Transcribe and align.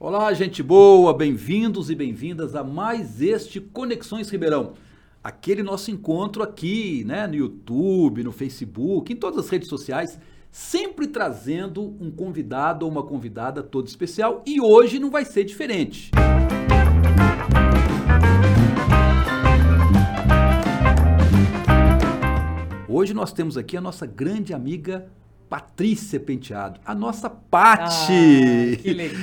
Olá, 0.00 0.32
gente 0.32 0.62
boa, 0.62 1.12
bem-vindos 1.12 1.90
e 1.90 1.94
bem-vindas 1.96 2.54
a 2.54 2.62
mais 2.62 3.20
este 3.20 3.60
Conexões 3.60 4.30
Ribeirão. 4.30 4.74
Aquele 5.24 5.60
nosso 5.60 5.90
encontro 5.90 6.40
aqui, 6.40 7.02
né, 7.04 7.26
no 7.26 7.34
YouTube, 7.34 8.22
no 8.22 8.30
Facebook, 8.30 9.12
em 9.12 9.16
todas 9.16 9.44
as 9.44 9.50
redes 9.50 9.68
sociais, 9.68 10.16
sempre 10.52 11.08
trazendo 11.08 11.96
um 12.00 12.12
convidado 12.12 12.86
ou 12.86 12.92
uma 12.92 13.02
convidada 13.02 13.60
todo 13.60 13.88
especial 13.88 14.40
e 14.46 14.60
hoje 14.60 15.00
não 15.00 15.10
vai 15.10 15.24
ser 15.24 15.42
diferente. 15.42 16.12
Hoje 22.88 23.12
nós 23.12 23.32
temos 23.32 23.58
aqui 23.58 23.76
a 23.76 23.80
nossa 23.80 24.06
grande 24.06 24.54
amiga 24.54 25.10
Patrícia 25.48 26.20
Penteado, 26.20 26.78
a 26.84 26.94
nossa 26.94 27.30
Pati 27.30 28.78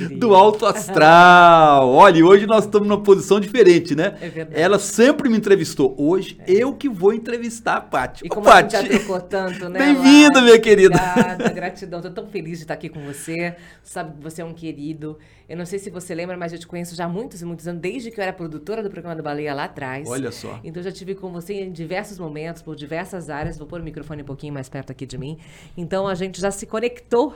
Ah, 0.10 0.16
do 0.18 0.34
Alto 0.34 0.66
Astral. 0.66 1.88
Olha, 1.94 2.26
hoje 2.26 2.48
nós 2.48 2.66
estamos 2.66 2.88
numa 2.88 3.02
posição 3.02 3.40
diferente, 3.40 3.94
né? 3.96 4.18
É 4.20 4.30
verdade. 4.30 4.60
Ela 4.60 4.80
sempre 4.80 5.30
me 5.30 5.38
entrevistou. 5.38 5.94
Hoje 5.98 6.38
eu 6.48 6.74
que 6.74 6.90
vou 6.90 7.14
entrevistar 7.14 7.78
a 7.78 7.82
Pati. 7.82 8.26
E 8.26 8.28
Ô, 8.28 8.32
como 8.32 8.50
a 8.50 8.62
gente 8.62 8.72
Pati, 8.72 8.90
trocou 8.90 9.22
tanto, 9.22 9.70
né? 9.70 9.80
Bem-vinda, 9.80 10.42
minha 10.42 10.60
querida. 10.60 10.96
Obrigada, 10.96 11.50
gratidão. 11.54 12.02
Tô 12.02 12.10
tão 12.10 12.28
feliz 12.28 12.58
de 12.58 12.64
estar 12.64 12.74
aqui 12.74 12.90
com 12.90 13.06
você. 13.06 13.56
Sabe 13.84 14.18
que 14.18 14.24
você 14.24 14.42
é 14.42 14.46
um 14.46 14.54
querido. 14.54 15.20
Eu 15.48 15.56
não 15.58 15.66
sei 15.66 15.78
se 15.80 15.90
você 15.90 16.16
lembra, 16.16 16.36
mas 16.36 16.54
eu 16.54 16.60
te 16.60 16.68
conheço 16.68 16.96
já 16.96 17.06
há 17.06 17.10
muitos 17.10 17.42
e 17.42 17.46
muitos 17.46 17.68
anos, 17.68 17.82
desde 17.82 18.10
que 18.12 18.20
eu 18.20 18.24
era 18.24 18.34
produtora 18.34 18.82
do 18.82 18.90
programa 18.90 19.16
do 19.16 19.24
Baleia 19.24 19.54
lá 19.54 19.66
atrás. 19.66 20.08
Olha 20.10 20.32
só. 20.32 20.60
Então 20.64 20.82
eu 20.82 20.84
já 20.84 20.92
tive 20.92 21.16
com 21.16 21.32
você 21.32 21.54
em 21.54 21.72
diversos 21.72 22.18
momentos, 22.18 22.62
por 22.62 22.76
diversas 22.76 23.30
áreas. 23.30 23.58
Vou 23.58 23.68
pôr 23.68 23.80
o 23.80 23.84
microfone 23.84 24.24
um 24.24 24.26
pouquinho 24.26 24.54
mais 24.54 24.68
perto 24.68 24.92
aqui 24.92 25.06
de 25.06 25.18
mim. 25.18 25.38
Então 25.78 26.08
a 26.08 26.16
gente 26.16 26.42
já 26.42 26.52
se 26.52 26.66
conectou 26.66 27.34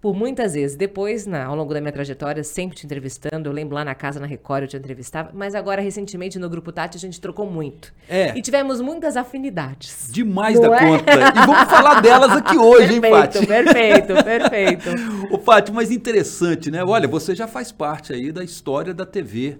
por 0.00 0.14
muitas 0.14 0.54
vezes. 0.54 0.76
Depois, 0.76 1.26
na- 1.26 1.44
ao 1.44 1.56
longo 1.56 1.74
da 1.74 1.80
minha 1.80 1.92
trajetória, 1.92 2.44
sempre 2.44 2.76
te 2.76 2.86
entrevistando. 2.86 3.48
Eu 3.48 3.52
lembro 3.52 3.74
lá 3.74 3.84
na 3.84 3.94
casa, 3.94 4.20
na 4.20 4.26
Record, 4.26 4.62
eu 4.62 4.68
te 4.68 4.76
entrevistava. 4.76 5.30
Mas 5.34 5.54
agora, 5.56 5.82
recentemente, 5.82 6.38
no 6.38 6.48
Grupo 6.48 6.70
Tati, 6.70 6.96
a 6.96 7.00
gente 7.00 7.20
trocou 7.20 7.50
muito. 7.50 7.92
É. 8.08 8.36
E 8.38 8.40
tivemos 8.40 8.80
muitas 8.80 9.16
afinidades. 9.16 10.08
Demais 10.12 10.54
Não 10.60 10.70
da 10.70 10.76
é? 10.76 10.86
conta. 10.86 11.12
E 11.12 11.46
vamos 11.46 11.68
falar 11.70 12.00
delas 12.00 12.30
aqui 12.32 12.56
hoje, 12.58 12.94
hein, 12.94 13.00
Pati? 13.00 13.44
perfeito, 13.46 14.14
perfeito, 14.14 14.24
perfeito. 14.24 14.88
Ô, 15.34 15.38
Pati, 15.38 15.72
mas 15.72 15.90
interessante, 15.90 16.70
né? 16.70 16.84
Olha, 16.84 17.08
você 17.08 17.34
já 17.34 17.48
faz 17.48 17.72
parte 17.72 18.12
aí 18.12 18.30
da 18.30 18.44
história 18.44 18.94
da 18.94 19.04
TV 19.04 19.58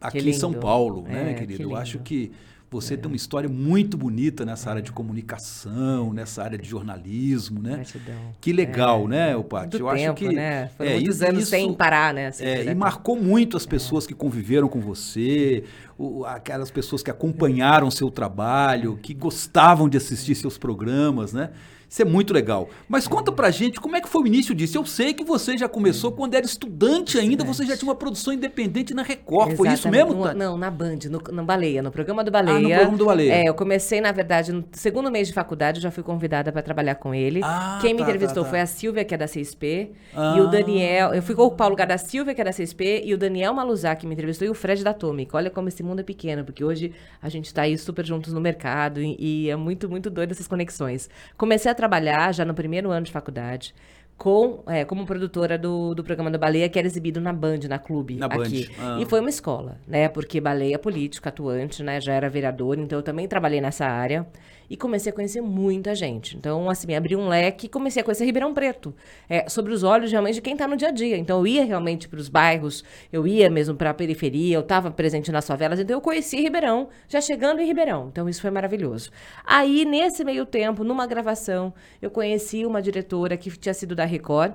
aqui 0.00 0.18
em 0.30 0.32
São. 0.32 0.52
Paulo, 0.52 1.02
né, 1.02 1.30
É, 1.30 1.34
querido? 1.34 1.56
que 1.58 1.62
Eu 1.62 1.76
acho 1.76 1.98
que 2.00 2.32
você 2.74 2.96
tem 2.96 3.06
uma 3.06 3.16
história 3.16 3.48
muito 3.48 3.96
bonita 3.96 4.44
nessa 4.44 4.70
área 4.70 4.82
de 4.82 4.90
comunicação, 4.92 6.12
nessa 6.12 6.42
área 6.42 6.58
de 6.58 6.68
jornalismo, 6.68 7.60
né? 7.62 7.74
Gratidão. 7.76 8.14
Que 8.40 8.52
legal, 8.52 9.06
né, 9.08 9.36
o 9.36 9.44
Pati? 9.44 9.70
Do 9.70 9.78
Eu 9.78 9.88
acho 9.88 10.02
tempo, 10.02 10.14
que 10.18 10.28
né? 10.34 10.68
Foram 10.76 10.90
é, 10.90 10.94
muitos 10.94 11.20
e 11.20 11.26
anos 11.26 11.42
isso- 11.42 11.50
sem 11.50 11.72
parar, 11.72 12.12
né? 12.12 12.28
assim, 12.28 12.44
É, 12.44 12.54
e 12.54 12.58
direto. 12.60 12.76
marcou 12.78 13.16
muito 13.16 13.56
as 13.56 13.64
pessoas 13.66 14.06
que 14.06 14.14
conviveram 14.14 14.68
com 14.68 14.80
você, 14.80 15.64
o- 15.98 16.24
aquelas 16.24 16.70
pessoas 16.70 17.02
que 17.02 17.10
acompanharam 17.10 17.90
seu 17.90 18.10
trabalho, 18.10 18.98
que 19.02 19.14
gostavam 19.14 19.88
de 19.88 19.96
assistir 19.96 20.34
seus 20.34 20.58
programas, 20.58 21.32
né? 21.32 21.50
Isso 21.86 22.02
é 22.02 22.04
muito 22.04 22.34
legal. 22.34 22.68
Mas 22.88 23.06
conta 23.06 23.30
pra 23.30 23.52
gente 23.52 23.78
como 23.80 23.94
é 23.94 24.00
que 24.00 24.08
foi 24.08 24.22
o 24.22 24.26
início 24.26 24.52
disso. 24.52 24.76
Eu 24.76 24.84
sei 24.84 25.14
que 25.14 25.22
você 25.22 25.56
já 25.56 25.68
começou 25.68 26.10
quando 26.10 26.34
era 26.34 26.44
estudante 26.44 27.18
ainda, 27.18 27.44
você 27.44 27.64
já 27.64 27.76
tinha 27.76 27.88
uma 27.88 27.94
produção 27.94 28.32
independente 28.32 28.92
na 28.92 29.02
Record. 29.04 29.54
Foi 29.54 29.68
isso 29.68 29.86
Exatamente. 29.86 30.06
mesmo, 30.08 30.24
No-? 30.26 30.34
Não, 30.34 30.58
na 30.58 30.72
Band, 30.72 30.98
no, 31.08 31.22
no 31.32 31.44
Baleia, 31.44 31.82
no 31.82 31.92
programa 31.92 32.24
do 32.24 32.32
Baleia. 32.32 32.56
Ah, 32.56 32.60
no 32.60 32.68
programa 32.68 32.96
do 32.98 33.04
Baleia. 33.04 33.32
É, 33.34 33.48
eu 33.48 33.54
comecei, 33.54 34.00
na 34.00 34.10
verdade, 34.10 34.50
no 34.52 34.64
segundo 34.72 35.08
mês 35.08 35.28
de 35.28 35.34
faculdade, 35.34 35.78
eu 35.78 35.82
já 35.82 35.90
fui 35.92 36.02
convidada 36.02 36.50
para 36.50 36.62
trabalhar 36.62 36.96
com 36.96 37.14
ele. 37.14 37.40
Ah, 37.44 37.78
Quem 37.80 37.92
me 37.92 37.98
tá, 38.00 38.04
entrevistou 38.06 38.42
tá, 38.42 38.48
tá. 38.48 38.50
foi 38.50 38.60
a 38.60 38.66
Silvia, 38.66 39.04
que 39.04 39.14
é 39.14 39.18
da 39.18 39.28
CSP, 39.28 39.92
Ah. 40.16 40.34
e 40.36 40.40
o 40.40 40.48
Daniel. 40.48 41.14
Eu 41.14 41.22
fui 41.22 41.36
ocupar 41.36 41.68
o 41.68 41.70
lugar 41.70 41.86
da 41.86 41.98
Silvia, 41.98 42.34
que 42.34 42.40
é 42.40 42.44
da 42.44 42.52
CSP, 42.52 43.02
e 43.04 43.14
o 43.14 43.18
Daniel 43.18 43.54
Maluzar, 43.54 43.96
que 43.96 44.04
me 44.04 44.14
entrevistou, 44.14 44.48
e 44.48 44.50
o 44.50 44.54
Fred 44.54 44.82
da 44.82 44.90
Atômica. 44.90 45.36
Olha 45.36 45.50
como 45.50 45.68
esse 45.68 45.83
mundo 45.84 46.00
é 46.00 46.02
pequeno, 46.02 46.44
porque 46.44 46.64
hoje 46.64 46.92
a 47.20 47.28
gente 47.28 47.46
está 47.46 47.62
aí 47.62 47.76
super 47.76 48.04
juntos 48.04 48.32
no 48.32 48.40
mercado 48.40 49.00
e, 49.00 49.16
e 49.18 49.50
é 49.50 49.56
muito, 49.56 49.88
muito 49.88 50.10
doido 50.10 50.32
essas 50.32 50.46
conexões. 50.48 51.08
Comecei 51.36 51.70
a 51.70 51.74
trabalhar 51.74 52.32
já 52.32 52.44
no 52.44 52.54
primeiro 52.54 52.90
ano 52.90 53.06
de 53.06 53.12
faculdade. 53.12 53.74
Com, 54.16 54.62
é, 54.68 54.84
como 54.84 55.04
produtora 55.04 55.58
do, 55.58 55.92
do 55.92 56.04
programa 56.04 56.30
do 56.30 56.38
Baleia, 56.38 56.68
que 56.68 56.78
era 56.78 56.86
exibido 56.86 57.20
na 57.20 57.32
Band, 57.32 57.58
na 57.68 57.80
Clube, 57.80 58.14
Na 58.14 58.26
aqui. 58.26 58.70
ah. 58.78 58.98
E 59.00 59.04
foi 59.06 59.18
uma 59.18 59.28
escola, 59.28 59.76
né? 59.88 60.08
Porque 60.08 60.40
Baleia 60.40 60.76
é 60.76 60.78
político, 60.78 61.28
atuante, 61.28 61.82
né? 61.82 62.00
Já 62.00 62.12
era 62.12 62.30
vereador, 62.30 62.78
então 62.78 62.96
eu 62.96 63.02
também 63.02 63.26
trabalhei 63.26 63.60
nessa 63.60 63.86
área. 63.86 64.24
E 64.68 64.76
comecei 64.76 65.10
a 65.10 65.14
conhecer 65.14 65.40
muita 65.40 65.94
gente. 65.94 66.36
Então, 66.36 66.68
assim, 66.70 66.94
abri 66.94 67.14
um 67.14 67.28
leque 67.28 67.66
e 67.66 67.68
comecei 67.68 68.00
a 68.00 68.04
conhecer 68.04 68.24
Ribeirão 68.24 68.54
Preto. 68.54 68.94
É, 69.28 69.48
sobre 69.48 69.72
os 69.72 69.82
olhos, 69.82 70.10
realmente, 70.10 70.36
de 70.36 70.42
quem 70.42 70.54
está 70.54 70.66
no 70.66 70.76
dia 70.76 70.88
a 70.88 70.90
dia. 70.90 71.16
Então, 71.16 71.38
eu 71.38 71.46
ia 71.46 71.64
realmente 71.64 72.08
para 72.08 72.18
os 72.18 72.28
bairros, 72.28 72.84
eu 73.12 73.26
ia 73.26 73.50
mesmo 73.50 73.74
para 73.74 73.90
a 73.90 73.94
periferia, 73.94 74.56
eu 74.56 74.60
estava 74.60 74.90
presente 74.90 75.30
nas 75.30 75.46
favelas. 75.46 75.78
Então, 75.78 75.96
eu 75.96 76.00
conheci 76.00 76.40
Ribeirão, 76.40 76.88
já 77.08 77.20
chegando 77.20 77.60
em 77.60 77.66
Ribeirão. 77.66 78.08
Então, 78.10 78.28
isso 78.28 78.40
foi 78.40 78.50
maravilhoso. 78.50 79.10
Aí, 79.44 79.84
nesse 79.84 80.24
meio 80.24 80.46
tempo, 80.46 80.84
numa 80.84 81.06
gravação, 81.06 81.72
eu 82.00 82.10
conheci 82.10 82.64
uma 82.64 82.80
diretora 82.80 83.36
que 83.36 83.50
tinha 83.50 83.74
sido 83.74 83.94
da 83.94 84.04
Record. 84.04 84.54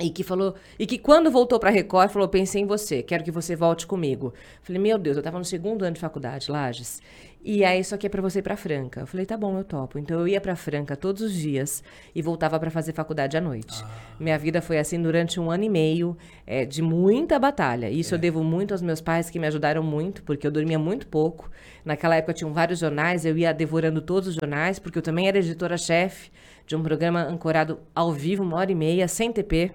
E 0.00 0.10
que 0.10 0.22
falou, 0.22 0.54
e 0.78 0.86
que 0.86 0.96
quando 0.96 1.28
voltou 1.28 1.58
pra 1.58 1.70
Record, 1.70 2.10
falou: 2.10 2.28
pensei 2.28 2.62
em 2.62 2.66
você, 2.66 3.02
quero 3.02 3.24
que 3.24 3.32
você 3.32 3.56
volte 3.56 3.84
comigo. 3.84 4.32
Falei, 4.62 4.80
meu 4.80 4.96
Deus, 4.96 5.16
eu 5.16 5.22
tava 5.24 5.38
no 5.38 5.44
segundo 5.44 5.82
ano 5.82 5.94
de 5.94 6.00
faculdade, 6.00 6.52
Lages. 6.52 7.02
E 7.42 7.64
aí, 7.64 7.80
isso 7.80 7.94
aqui 7.94 8.06
é 8.06 8.10
pra 8.10 8.20
você 8.20 8.40
ir 8.40 8.42
pra 8.42 8.56
Franca. 8.56 9.00
Eu 9.00 9.06
falei, 9.06 9.24
tá 9.24 9.36
bom, 9.36 9.56
eu 9.56 9.64
topo. 9.64 9.98
Então 9.98 10.18
eu 10.20 10.28
ia 10.28 10.40
pra 10.40 10.56
Franca 10.56 10.96
todos 10.96 11.22
os 11.22 11.32
dias 11.32 11.82
e 12.14 12.20
voltava 12.20 12.58
pra 12.58 12.70
fazer 12.70 12.92
faculdade 12.92 13.36
à 13.36 13.40
noite. 13.40 13.84
Minha 14.18 14.36
vida 14.36 14.60
foi 14.60 14.78
assim 14.78 15.00
durante 15.00 15.38
um 15.38 15.50
ano 15.50 15.64
e 15.64 15.68
meio, 15.68 16.16
é, 16.46 16.64
de 16.64 16.82
muita 16.82 17.38
batalha. 17.38 17.88
Isso 17.88 18.14
eu 18.14 18.18
devo 18.18 18.42
muito 18.42 18.72
aos 18.72 18.82
meus 18.82 19.00
pais, 19.00 19.30
que 19.30 19.38
me 19.38 19.46
ajudaram 19.46 19.82
muito, 19.82 20.22
porque 20.24 20.46
eu 20.46 20.50
dormia 20.50 20.78
muito 20.78 21.06
pouco. 21.06 21.50
Naquela 21.84 22.16
época 22.16 22.34
tinham 22.34 22.52
vários 22.52 22.80
jornais, 22.80 23.24
eu 23.24 23.38
ia 23.38 23.52
devorando 23.54 24.02
todos 24.02 24.28
os 24.28 24.34
jornais, 24.34 24.78
porque 24.78 24.98
eu 24.98 25.02
também 25.02 25.28
era 25.28 25.38
editora-chefe 25.38 26.30
de 26.66 26.76
um 26.76 26.82
programa 26.82 27.22
ancorado 27.22 27.80
ao 27.94 28.12
vivo, 28.12 28.42
uma 28.42 28.56
hora 28.56 28.70
e 28.70 28.74
meia, 28.74 29.08
sem 29.08 29.32
TP. 29.32 29.72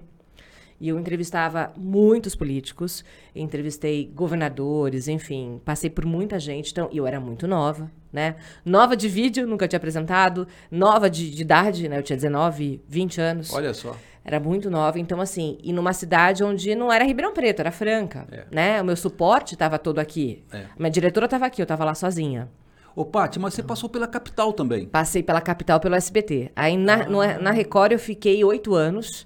E 0.84 0.90
eu 0.90 1.00
entrevistava 1.00 1.72
muitos 1.78 2.36
políticos, 2.36 3.06
entrevistei 3.34 4.06
governadores, 4.14 5.08
enfim, 5.08 5.62
passei 5.64 5.90
por 5.90 6.06
muita 6.06 6.38
gente. 6.38 6.72
Então, 6.74 6.90
e 6.92 6.98
eu 6.98 7.08
era 7.08 7.22
muito 7.22 7.48
nova, 7.48 7.90
né? 8.12 8.36
Nova 8.66 8.94
de 8.98 9.08
vídeo, 9.08 9.48
nunca 9.48 9.66
tinha 9.66 9.78
apresentado, 9.78 10.46
nova 10.70 11.10
de, 11.10 11.32
de 11.32 11.42
idade, 11.42 11.88
né? 11.88 11.98
Eu 11.98 12.04
tinha 12.04 12.18
19, 12.18 12.82
20 12.86 13.22
anos. 13.22 13.54
Olha 13.54 13.74
só. 13.74 13.96
Era 14.26 14.42
muito 14.42 14.70
nova, 14.70 15.00
então 15.00 15.22
assim, 15.22 15.58
e 15.64 15.72
numa 15.72 15.94
cidade 15.94 16.44
onde 16.44 16.76
não 16.76 16.92
era 16.92 17.06
Ribeirão 17.06 17.34
Preto, 17.34 17.62
era 17.62 17.72
Franca, 17.72 18.28
É. 18.30 18.46
né? 18.52 18.82
O 18.82 18.86
meu 18.86 18.98
suporte 18.98 19.54
estava 19.56 19.80
todo 19.80 20.00
aqui. 20.00 20.44
É. 20.52 20.66
Minha 20.78 20.92
diretora 20.92 21.28
estava 21.28 21.46
aqui, 21.46 21.62
eu 21.62 21.64
estava 21.64 21.86
lá 21.86 21.96
sozinha. 21.96 22.50
Ô, 22.94 23.06
Pati, 23.06 23.40
mas 23.40 23.54
você 23.54 23.64
passou 23.64 23.90
pela 23.90 24.06
capital 24.08 24.52
também. 24.52 24.86
Passei 24.86 25.24
pela 25.24 25.40
capital 25.40 25.80
pelo 25.80 25.96
SBT. 25.96 26.52
Aí 26.56 26.76
na, 26.78 27.08
no- 27.08 27.20
na 27.42 27.52
Record 27.52 27.94
eu 27.94 28.00
fiquei 28.00 28.44
oito 28.44 28.76
anos. 28.76 29.26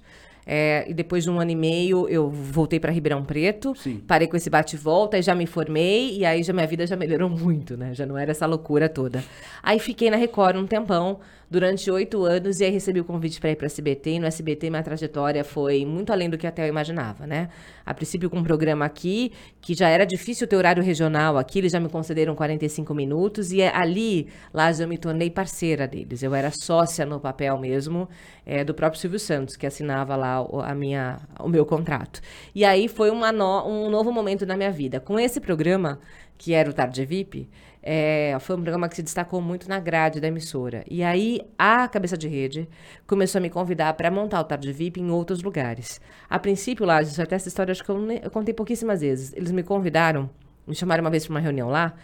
É, 0.50 0.86
e 0.88 0.94
depois 0.94 1.24
de 1.24 1.30
um 1.30 1.38
ano 1.38 1.50
e 1.50 1.54
meio 1.54 2.08
eu 2.08 2.30
voltei 2.30 2.80
para 2.80 2.90
Ribeirão 2.90 3.22
Preto. 3.22 3.74
Sim. 3.76 4.00
Parei 4.06 4.26
com 4.26 4.34
esse 4.34 4.48
bate-volta 4.48 5.18
e 5.18 5.22
já 5.22 5.34
me 5.34 5.46
formei. 5.46 6.16
E 6.16 6.24
aí 6.24 6.42
já 6.42 6.54
minha 6.54 6.66
vida 6.66 6.86
já 6.86 6.96
melhorou 6.96 7.28
muito, 7.28 7.76
né? 7.76 7.92
Já 7.92 8.06
não 8.06 8.16
era 8.16 8.30
essa 8.30 8.46
loucura 8.46 8.88
toda. 8.88 9.22
Aí 9.62 9.78
fiquei 9.78 10.08
na 10.10 10.16
Record 10.16 10.56
um 10.56 10.66
tempão, 10.66 11.20
durante 11.50 11.90
oito 11.90 12.24
anos. 12.24 12.60
E 12.60 12.64
aí 12.64 12.70
recebi 12.70 13.00
o 13.00 13.04
convite 13.04 13.40
para 13.40 13.50
ir 13.50 13.56
para 13.56 13.66
SBT. 13.66 14.12
E 14.12 14.18
no 14.18 14.26
SBT 14.26 14.70
minha 14.70 14.82
trajetória 14.82 15.44
foi 15.44 15.84
muito 15.84 16.12
além 16.12 16.28
do 16.30 16.38
que 16.38 16.46
até 16.46 16.64
eu 16.64 16.68
imaginava, 16.68 17.26
né? 17.26 17.48
A 17.84 17.94
princípio 17.94 18.28
com 18.28 18.38
um 18.38 18.42
programa 18.42 18.84
aqui, 18.84 19.32
que 19.60 19.74
já 19.74 19.88
era 19.88 20.04
difícil 20.04 20.46
ter 20.46 20.56
horário 20.56 20.82
regional 20.82 21.36
aqui. 21.38 21.58
Eles 21.58 21.72
já 21.72 21.80
me 21.80 21.88
concederam 21.88 22.34
45 22.34 22.94
minutos. 22.94 23.52
E 23.52 23.60
é 23.60 23.74
ali, 23.74 24.28
lá 24.52 24.70
eu 24.70 24.88
me 24.88 24.98
tornei 24.98 25.30
parceira 25.30 25.86
deles. 25.86 26.22
Eu 26.22 26.34
era 26.34 26.50
sócia 26.50 27.04
no 27.04 27.18
papel 27.18 27.58
mesmo, 27.58 28.08
é, 28.44 28.64
do 28.64 28.74
próprio 28.74 29.00
Silvio 29.00 29.18
Santos, 29.18 29.56
que 29.56 29.66
assinava 29.66 30.16
lá 30.16 30.37
a 30.64 30.74
minha, 30.74 31.18
o 31.40 31.48
meu 31.48 31.64
contrato. 31.66 32.20
E 32.54 32.64
aí 32.64 32.88
foi 32.88 33.10
no- 33.10 33.66
um 33.68 33.90
novo 33.90 34.12
momento 34.12 34.44
na 34.46 34.56
minha 34.56 34.70
vida. 34.70 35.00
Com 35.00 35.18
esse 35.18 35.40
programa, 35.40 35.98
que 36.36 36.54
era 36.54 36.68
o 36.70 36.72
Tarde 36.72 37.04
VIP, 37.04 37.48
é, 37.82 38.36
foi 38.40 38.56
um 38.56 38.60
programa 38.62 38.88
que 38.88 38.96
se 38.96 39.02
destacou 39.02 39.40
muito 39.40 39.68
na 39.68 39.78
grade 39.80 40.20
da 40.20 40.28
emissora. 40.28 40.84
E 40.90 41.02
aí 41.02 41.40
a 41.58 41.86
Cabeça 41.88 42.16
de 42.18 42.28
Rede 42.28 42.68
começou 43.06 43.38
a 43.38 43.42
me 43.42 43.50
convidar 43.50 43.92
para 43.94 44.10
montar 44.10 44.40
o 44.40 44.44
Tarde 44.44 44.72
VIP 44.72 45.00
em 45.00 45.10
outros 45.10 45.42
lugares. 45.42 46.00
A 46.28 46.38
princípio, 46.38 46.84
lá, 46.84 47.00
isso 47.02 47.20
até 47.22 47.36
essa 47.36 47.48
história 47.48 47.72
acho 47.72 47.84
que 47.84 47.90
eu, 47.90 47.98
ne- 47.98 48.20
eu 48.22 48.30
contei 48.30 48.52
pouquíssimas 48.54 49.00
vezes. 49.00 49.32
Eles 49.34 49.50
me 49.50 49.62
convidaram, 49.62 50.28
me 50.66 50.74
chamaram 50.74 51.02
uma 51.02 51.10
vez 51.10 51.24
para 51.26 51.34
uma 51.34 51.40
reunião 51.40 51.68
lá, 51.70 51.94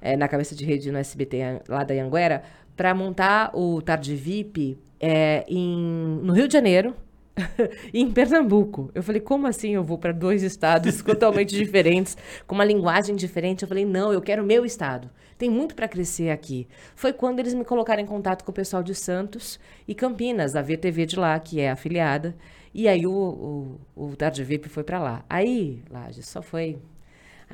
é, 0.00 0.16
na 0.16 0.28
Cabeça 0.28 0.54
de 0.54 0.64
Rede 0.64 0.90
no 0.90 0.98
SBT 0.98 1.62
lá 1.68 1.82
da 1.84 1.94
Anguera, 1.94 2.42
para 2.76 2.94
montar 2.94 3.50
o 3.54 3.80
Tarde 3.82 4.14
VIP 4.16 4.78
é, 5.00 5.44
em, 5.48 6.20
no 6.22 6.32
Rio 6.32 6.46
de 6.48 6.52
Janeiro, 6.52 6.94
em 7.92 8.10
Pernambuco. 8.10 8.90
Eu 8.94 9.02
falei, 9.02 9.20
como 9.20 9.46
assim 9.46 9.74
eu 9.74 9.82
vou 9.82 9.98
para 9.98 10.12
dois 10.12 10.42
estados 10.42 11.00
totalmente 11.02 11.54
diferentes, 11.54 12.16
com 12.46 12.54
uma 12.54 12.64
linguagem 12.64 13.16
diferente? 13.16 13.62
Eu 13.62 13.68
falei, 13.68 13.84
não, 13.84 14.12
eu 14.12 14.20
quero 14.20 14.42
o 14.42 14.46
meu 14.46 14.64
estado. 14.64 15.10
Tem 15.36 15.50
muito 15.50 15.74
para 15.74 15.88
crescer 15.88 16.30
aqui. 16.30 16.66
Foi 16.94 17.12
quando 17.12 17.40
eles 17.40 17.54
me 17.54 17.64
colocaram 17.64 18.02
em 18.02 18.06
contato 18.06 18.44
com 18.44 18.50
o 18.50 18.54
pessoal 18.54 18.82
de 18.82 18.94
Santos 18.94 19.58
e 19.86 19.94
Campinas, 19.94 20.52
da 20.52 20.62
VTV 20.62 21.06
de 21.06 21.18
lá, 21.18 21.38
que 21.38 21.60
é 21.60 21.70
afiliada. 21.70 22.36
E 22.72 22.88
aí 22.88 23.06
o, 23.06 23.78
o, 23.96 24.06
o 24.10 24.16
Tarde 24.16 24.42
VIP 24.42 24.68
foi 24.68 24.84
para 24.84 24.98
lá. 25.00 25.24
Aí, 25.28 25.82
Lages, 25.90 26.26
só 26.26 26.42
foi 26.42 26.78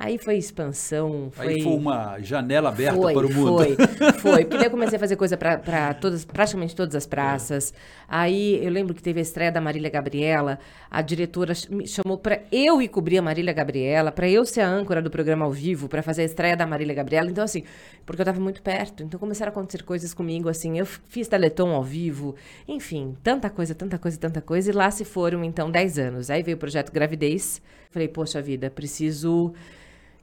Aí 0.03 0.17
foi 0.17 0.35
expansão. 0.35 1.29
Foi... 1.31 1.47
Aí 1.47 1.61
foi 1.61 1.73
uma 1.73 2.19
janela 2.21 2.69
aberta 2.69 2.97
foi, 2.97 3.13
para 3.13 3.27
o 3.27 3.31
mundo. 3.31 3.57
Foi, 3.57 3.75
foi. 4.17 4.45
Porque 4.45 4.57
daí 4.57 4.65
eu 4.65 4.71
comecei 4.71 4.97
a 4.97 4.99
fazer 4.99 5.15
coisa 5.15 5.37
para 5.37 5.93
todas, 5.93 6.25
praticamente 6.25 6.75
todas 6.75 6.95
as 6.95 7.05
praças. 7.05 7.71
É. 7.71 7.75
Aí 8.07 8.65
eu 8.65 8.71
lembro 8.71 8.95
que 8.95 9.03
teve 9.03 9.19
a 9.19 9.21
estreia 9.21 9.51
da 9.51 9.61
Marília 9.61 9.91
Gabriela. 9.91 10.57
A 10.89 11.03
diretora 11.03 11.53
me 11.69 11.85
chamou 11.85 12.17
para 12.17 12.41
eu 12.51 12.81
ir 12.81 12.87
cobrir 12.87 13.19
a 13.19 13.21
Marília 13.21 13.53
Gabriela, 13.53 14.11
para 14.11 14.27
eu 14.27 14.43
ser 14.43 14.61
a 14.61 14.67
âncora 14.67 15.03
do 15.03 15.11
programa 15.11 15.45
ao 15.45 15.51
vivo, 15.51 15.87
para 15.87 16.01
fazer 16.01 16.23
a 16.23 16.25
estreia 16.25 16.57
da 16.57 16.65
Marília 16.65 16.95
Gabriela. 16.95 17.29
Então, 17.29 17.43
assim, 17.43 17.63
porque 18.03 18.21
eu 18.21 18.23
estava 18.23 18.39
muito 18.39 18.63
perto. 18.63 19.03
Então 19.03 19.19
começaram 19.19 19.51
a 19.51 19.53
acontecer 19.53 19.83
coisas 19.83 20.15
comigo, 20.15 20.49
assim. 20.49 20.79
Eu 20.79 20.85
fiz 20.87 21.27
teleton 21.27 21.75
ao 21.75 21.83
vivo. 21.83 22.33
Enfim, 22.67 23.15
tanta 23.21 23.51
coisa, 23.51 23.75
tanta 23.75 23.99
coisa, 23.99 24.17
tanta 24.17 24.41
coisa. 24.41 24.71
E 24.71 24.73
lá 24.73 24.89
se 24.89 25.05
foram, 25.05 25.43
então, 25.43 25.69
10 25.69 25.99
anos. 25.99 26.31
Aí 26.31 26.41
veio 26.41 26.57
o 26.57 26.59
projeto 26.59 26.91
Gravidez. 26.91 27.61
Falei, 27.91 28.07
poxa 28.07 28.41
vida, 28.41 28.71
preciso 28.71 29.53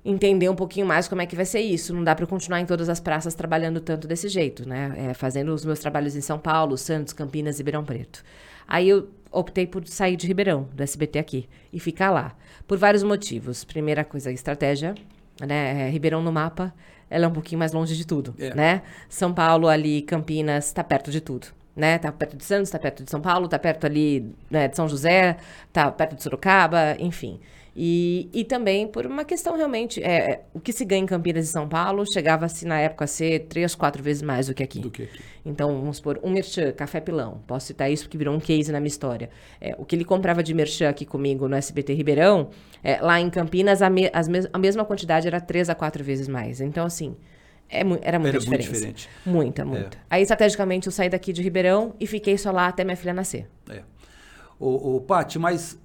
entender 0.08 0.48
um 0.48 0.54
pouquinho 0.54 0.86
mais 0.86 1.06
como 1.06 1.20
é 1.20 1.26
que 1.26 1.36
vai 1.36 1.44
ser 1.44 1.60
isso. 1.60 1.94
Não 1.94 2.02
dá 2.02 2.14
para 2.14 2.26
continuar 2.26 2.60
em 2.60 2.66
todas 2.66 2.88
as 2.88 2.98
praças 2.98 3.34
trabalhando 3.34 3.78
tanto 3.80 4.08
desse 4.08 4.28
jeito, 4.28 4.66
né? 4.66 4.94
É, 4.96 5.14
fazendo 5.14 5.52
os 5.52 5.64
meus 5.64 5.78
trabalhos 5.78 6.16
em 6.16 6.20
São 6.22 6.38
Paulo, 6.38 6.78
Santos, 6.78 7.12
Campinas 7.12 7.56
e 7.56 7.58
Ribeirão 7.58 7.84
Preto. 7.84 8.24
Aí 8.66 8.88
eu 8.88 9.08
optei 9.30 9.66
por 9.66 9.86
sair 9.86 10.16
de 10.16 10.26
Ribeirão, 10.26 10.66
do 10.72 10.82
SBT 10.82 11.18
aqui, 11.18 11.48
e 11.70 11.78
ficar 11.78 12.10
lá. 12.10 12.34
Por 12.66 12.78
vários 12.78 13.02
motivos. 13.02 13.64
Primeira 13.64 14.02
coisa, 14.02 14.32
estratégia. 14.32 14.94
Né? 15.46 15.88
É, 15.88 15.90
Ribeirão 15.90 16.22
no 16.22 16.32
mapa, 16.32 16.74
ela 17.10 17.26
é 17.26 17.28
um 17.28 17.32
pouquinho 17.32 17.58
mais 17.58 17.72
longe 17.72 17.94
de 17.94 18.06
tudo, 18.06 18.34
é. 18.38 18.54
né? 18.54 18.82
São 19.08 19.32
Paulo 19.32 19.68
ali, 19.68 20.02
Campinas, 20.02 20.66
está 20.66 20.82
perto 20.82 21.10
de 21.10 21.20
tudo. 21.20 21.48
Né? 21.76 21.96
Tá 21.98 22.10
perto 22.10 22.36
de 22.36 22.44
Santos, 22.44 22.70
tá 22.70 22.78
perto 22.78 23.04
de 23.04 23.10
São 23.10 23.20
Paulo, 23.20 23.46
tá 23.46 23.58
perto 23.58 23.86
ali 23.86 24.34
né, 24.50 24.66
de 24.66 24.74
São 24.74 24.88
José, 24.88 25.36
tá 25.72 25.92
perto 25.92 26.16
de 26.16 26.22
Sorocaba, 26.24 26.96
enfim. 26.98 27.38
E, 27.80 28.28
e 28.32 28.42
também 28.42 28.88
por 28.88 29.06
uma 29.06 29.24
questão 29.24 29.56
realmente, 29.56 30.02
é, 30.02 30.32
é, 30.32 30.44
o 30.52 30.58
que 30.58 30.72
se 30.72 30.84
ganha 30.84 31.00
em 31.00 31.06
Campinas 31.06 31.48
e 31.48 31.52
São 31.52 31.68
Paulo 31.68 32.04
chegava-se 32.12 32.66
na 32.66 32.80
época 32.80 33.04
a 33.04 33.06
ser 33.06 33.46
três, 33.48 33.72
quatro 33.76 34.02
vezes 34.02 34.20
mais 34.20 34.48
do 34.48 34.54
que 34.54 34.64
aqui. 34.64 34.80
Do 34.80 34.90
que 34.90 35.04
aqui. 35.04 35.20
Então, 35.46 35.68
vamos 35.78 35.98
supor, 35.98 36.18
um 36.24 36.30
merchan, 36.30 36.72
café 36.72 37.00
pilão. 37.00 37.40
Posso 37.46 37.68
citar 37.68 37.88
isso 37.88 38.02
porque 38.02 38.18
virou 38.18 38.34
um 38.34 38.40
case 38.40 38.72
na 38.72 38.80
minha 38.80 38.88
história. 38.88 39.30
É, 39.60 39.76
o 39.78 39.84
que 39.84 39.94
ele 39.94 40.04
comprava 40.04 40.42
de 40.42 40.52
merchan 40.52 40.88
aqui 40.88 41.06
comigo 41.06 41.46
no 41.46 41.54
SBT 41.54 41.94
Ribeirão, 41.94 42.50
é, 42.82 43.00
lá 43.00 43.20
em 43.20 43.30
Campinas, 43.30 43.80
a, 43.80 43.88
me, 43.88 44.10
mes 44.28 44.48
a 44.52 44.58
mesma 44.58 44.84
quantidade 44.84 45.28
era 45.28 45.40
três 45.40 45.70
a 45.70 45.74
quatro 45.76 46.02
vezes 46.02 46.26
mais. 46.26 46.60
Então, 46.60 46.84
assim, 46.84 47.14
é, 47.70 47.78
era 47.78 47.84
muita 47.86 48.08
era 48.08 48.18
diferença. 48.40 48.48
Muito 48.50 48.62
diferente. 48.72 49.08
Muita, 49.24 49.64
muita. 49.64 49.98
É. 49.98 50.00
Aí, 50.10 50.22
estrategicamente, 50.22 50.88
eu 50.88 50.92
saí 50.92 51.08
daqui 51.08 51.32
de 51.32 51.42
Ribeirão 51.42 51.94
e 52.00 52.08
fiquei 52.08 52.36
só 52.38 52.50
lá 52.50 52.66
até 52.66 52.82
minha 52.82 52.96
filha 52.96 53.14
nascer. 53.14 53.48
É. 53.70 53.82
Ô, 54.58 54.96
ô 54.96 55.00
Paty, 55.00 55.38
mas 55.38 55.78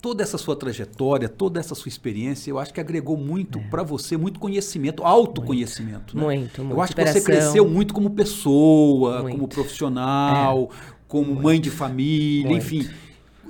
toda 0.00 0.22
essa 0.22 0.38
sua 0.38 0.56
trajetória, 0.56 1.28
toda 1.28 1.60
essa 1.60 1.74
sua 1.74 1.88
experiência, 1.88 2.50
eu 2.50 2.58
acho 2.58 2.72
que 2.72 2.80
agregou 2.80 3.16
muito 3.16 3.58
é. 3.58 3.62
para 3.68 3.82
você, 3.82 4.16
muito 4.16 4.40
conhecimento, 4.40 5.04
autoconhecimento. 5.04 6.16
Muito, 6.16 6.28
né? 6.28 6.38
muito, 6.38 6.64
muito. 6.64 6.76
Eu 6.76 6.82
acho 6.82 6.94
que 6.94 7.04
você 7.04 7.20
cresceu 7.20 7.68
muito 7.68 7.92
como 7.92 8.10
pessoa, 8.10 9.22
muito. 9.22 9.34
como 9.36 9.48
profissional, 9.48 10.70
é. 10.72 10.92
como 11.06 11.26
muito. 11.26 11.42
mãe 11.42 11.60
de 11.60 11.70
família, 11.70 12.56
enfim. 12.56 12.88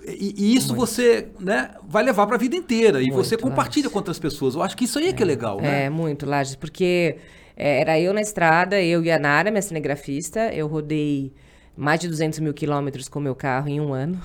E, 0.07 0.35
e 0.37 0.57
isso 0.57 0.75
você 0.75 1.29
né, 1.39 1.71
vai 1.87 2.03
levar 2.03 2.27
para 2.27 2.37
a 2.37 2.39
vida 2.39 2.57
inteira. 2.57 3.03
E 3.03 3.11
você 3.11 3.37
compartilha 3.37 3.85
Lages. 3.85 3.93
com 3.93 3.99
outras 3.99 4.19
pessoas. 4.19 4.55
Eu 4.55 4.63
acho 4.63 4.77
que 4.77 4.85
isso 4.85 4.99
aí 4.99 5.07
é, 5.07 5.09
é 5.11 5.13
que 5.13 5.23
é 5.23 5.27
legal, 5.27 5.61
né? 5.61 5.85
É, 5.85 5.91
muito, 5.91 6.27
Lages, 6.27 6.57
porque 6.57 7.17
é, 7.57 7.81
era 7.81 8.01
eu 8.01 8.13
na 8.13 8.21
estrada, 8.21 8.81
eu 8.81 9.05
e 9.05 9.11
a 9.11 9.19
Nara, 9.19 9.51
minha 9.51 9.63
cinegrafista. 9.63 10.53
Eu 10.53 10.67
rodei 10.67 11.33
mais 11.77 12.01
de 12.01 12.09
200 12.09 12.41
mil 12.41 12.53
quilômetros 12.53 13.09
com 13.09 13.21
meu 13.21 13.35
carro 13.35 13.69
em 13.69 13.81
um 13.81 13.93
ano. 13.93 14.21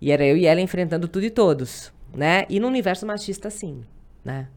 E 0.00 0.10
era 0.10 0.24
eu 0.24 0.36
e 0.36 0.46
ela 0.46 0.60
enfrentando 0.60 1.06
tudo 1.06 1.24
e 1.24 1.30
todos, 1.30 1.92
né? 2.14 2.44
E 2.48 2.58
no 2.58 2.66
universo 2.66 3.06
machista, 3.06 3.50
sim, 3.50 3.82
né? 4.24 4.48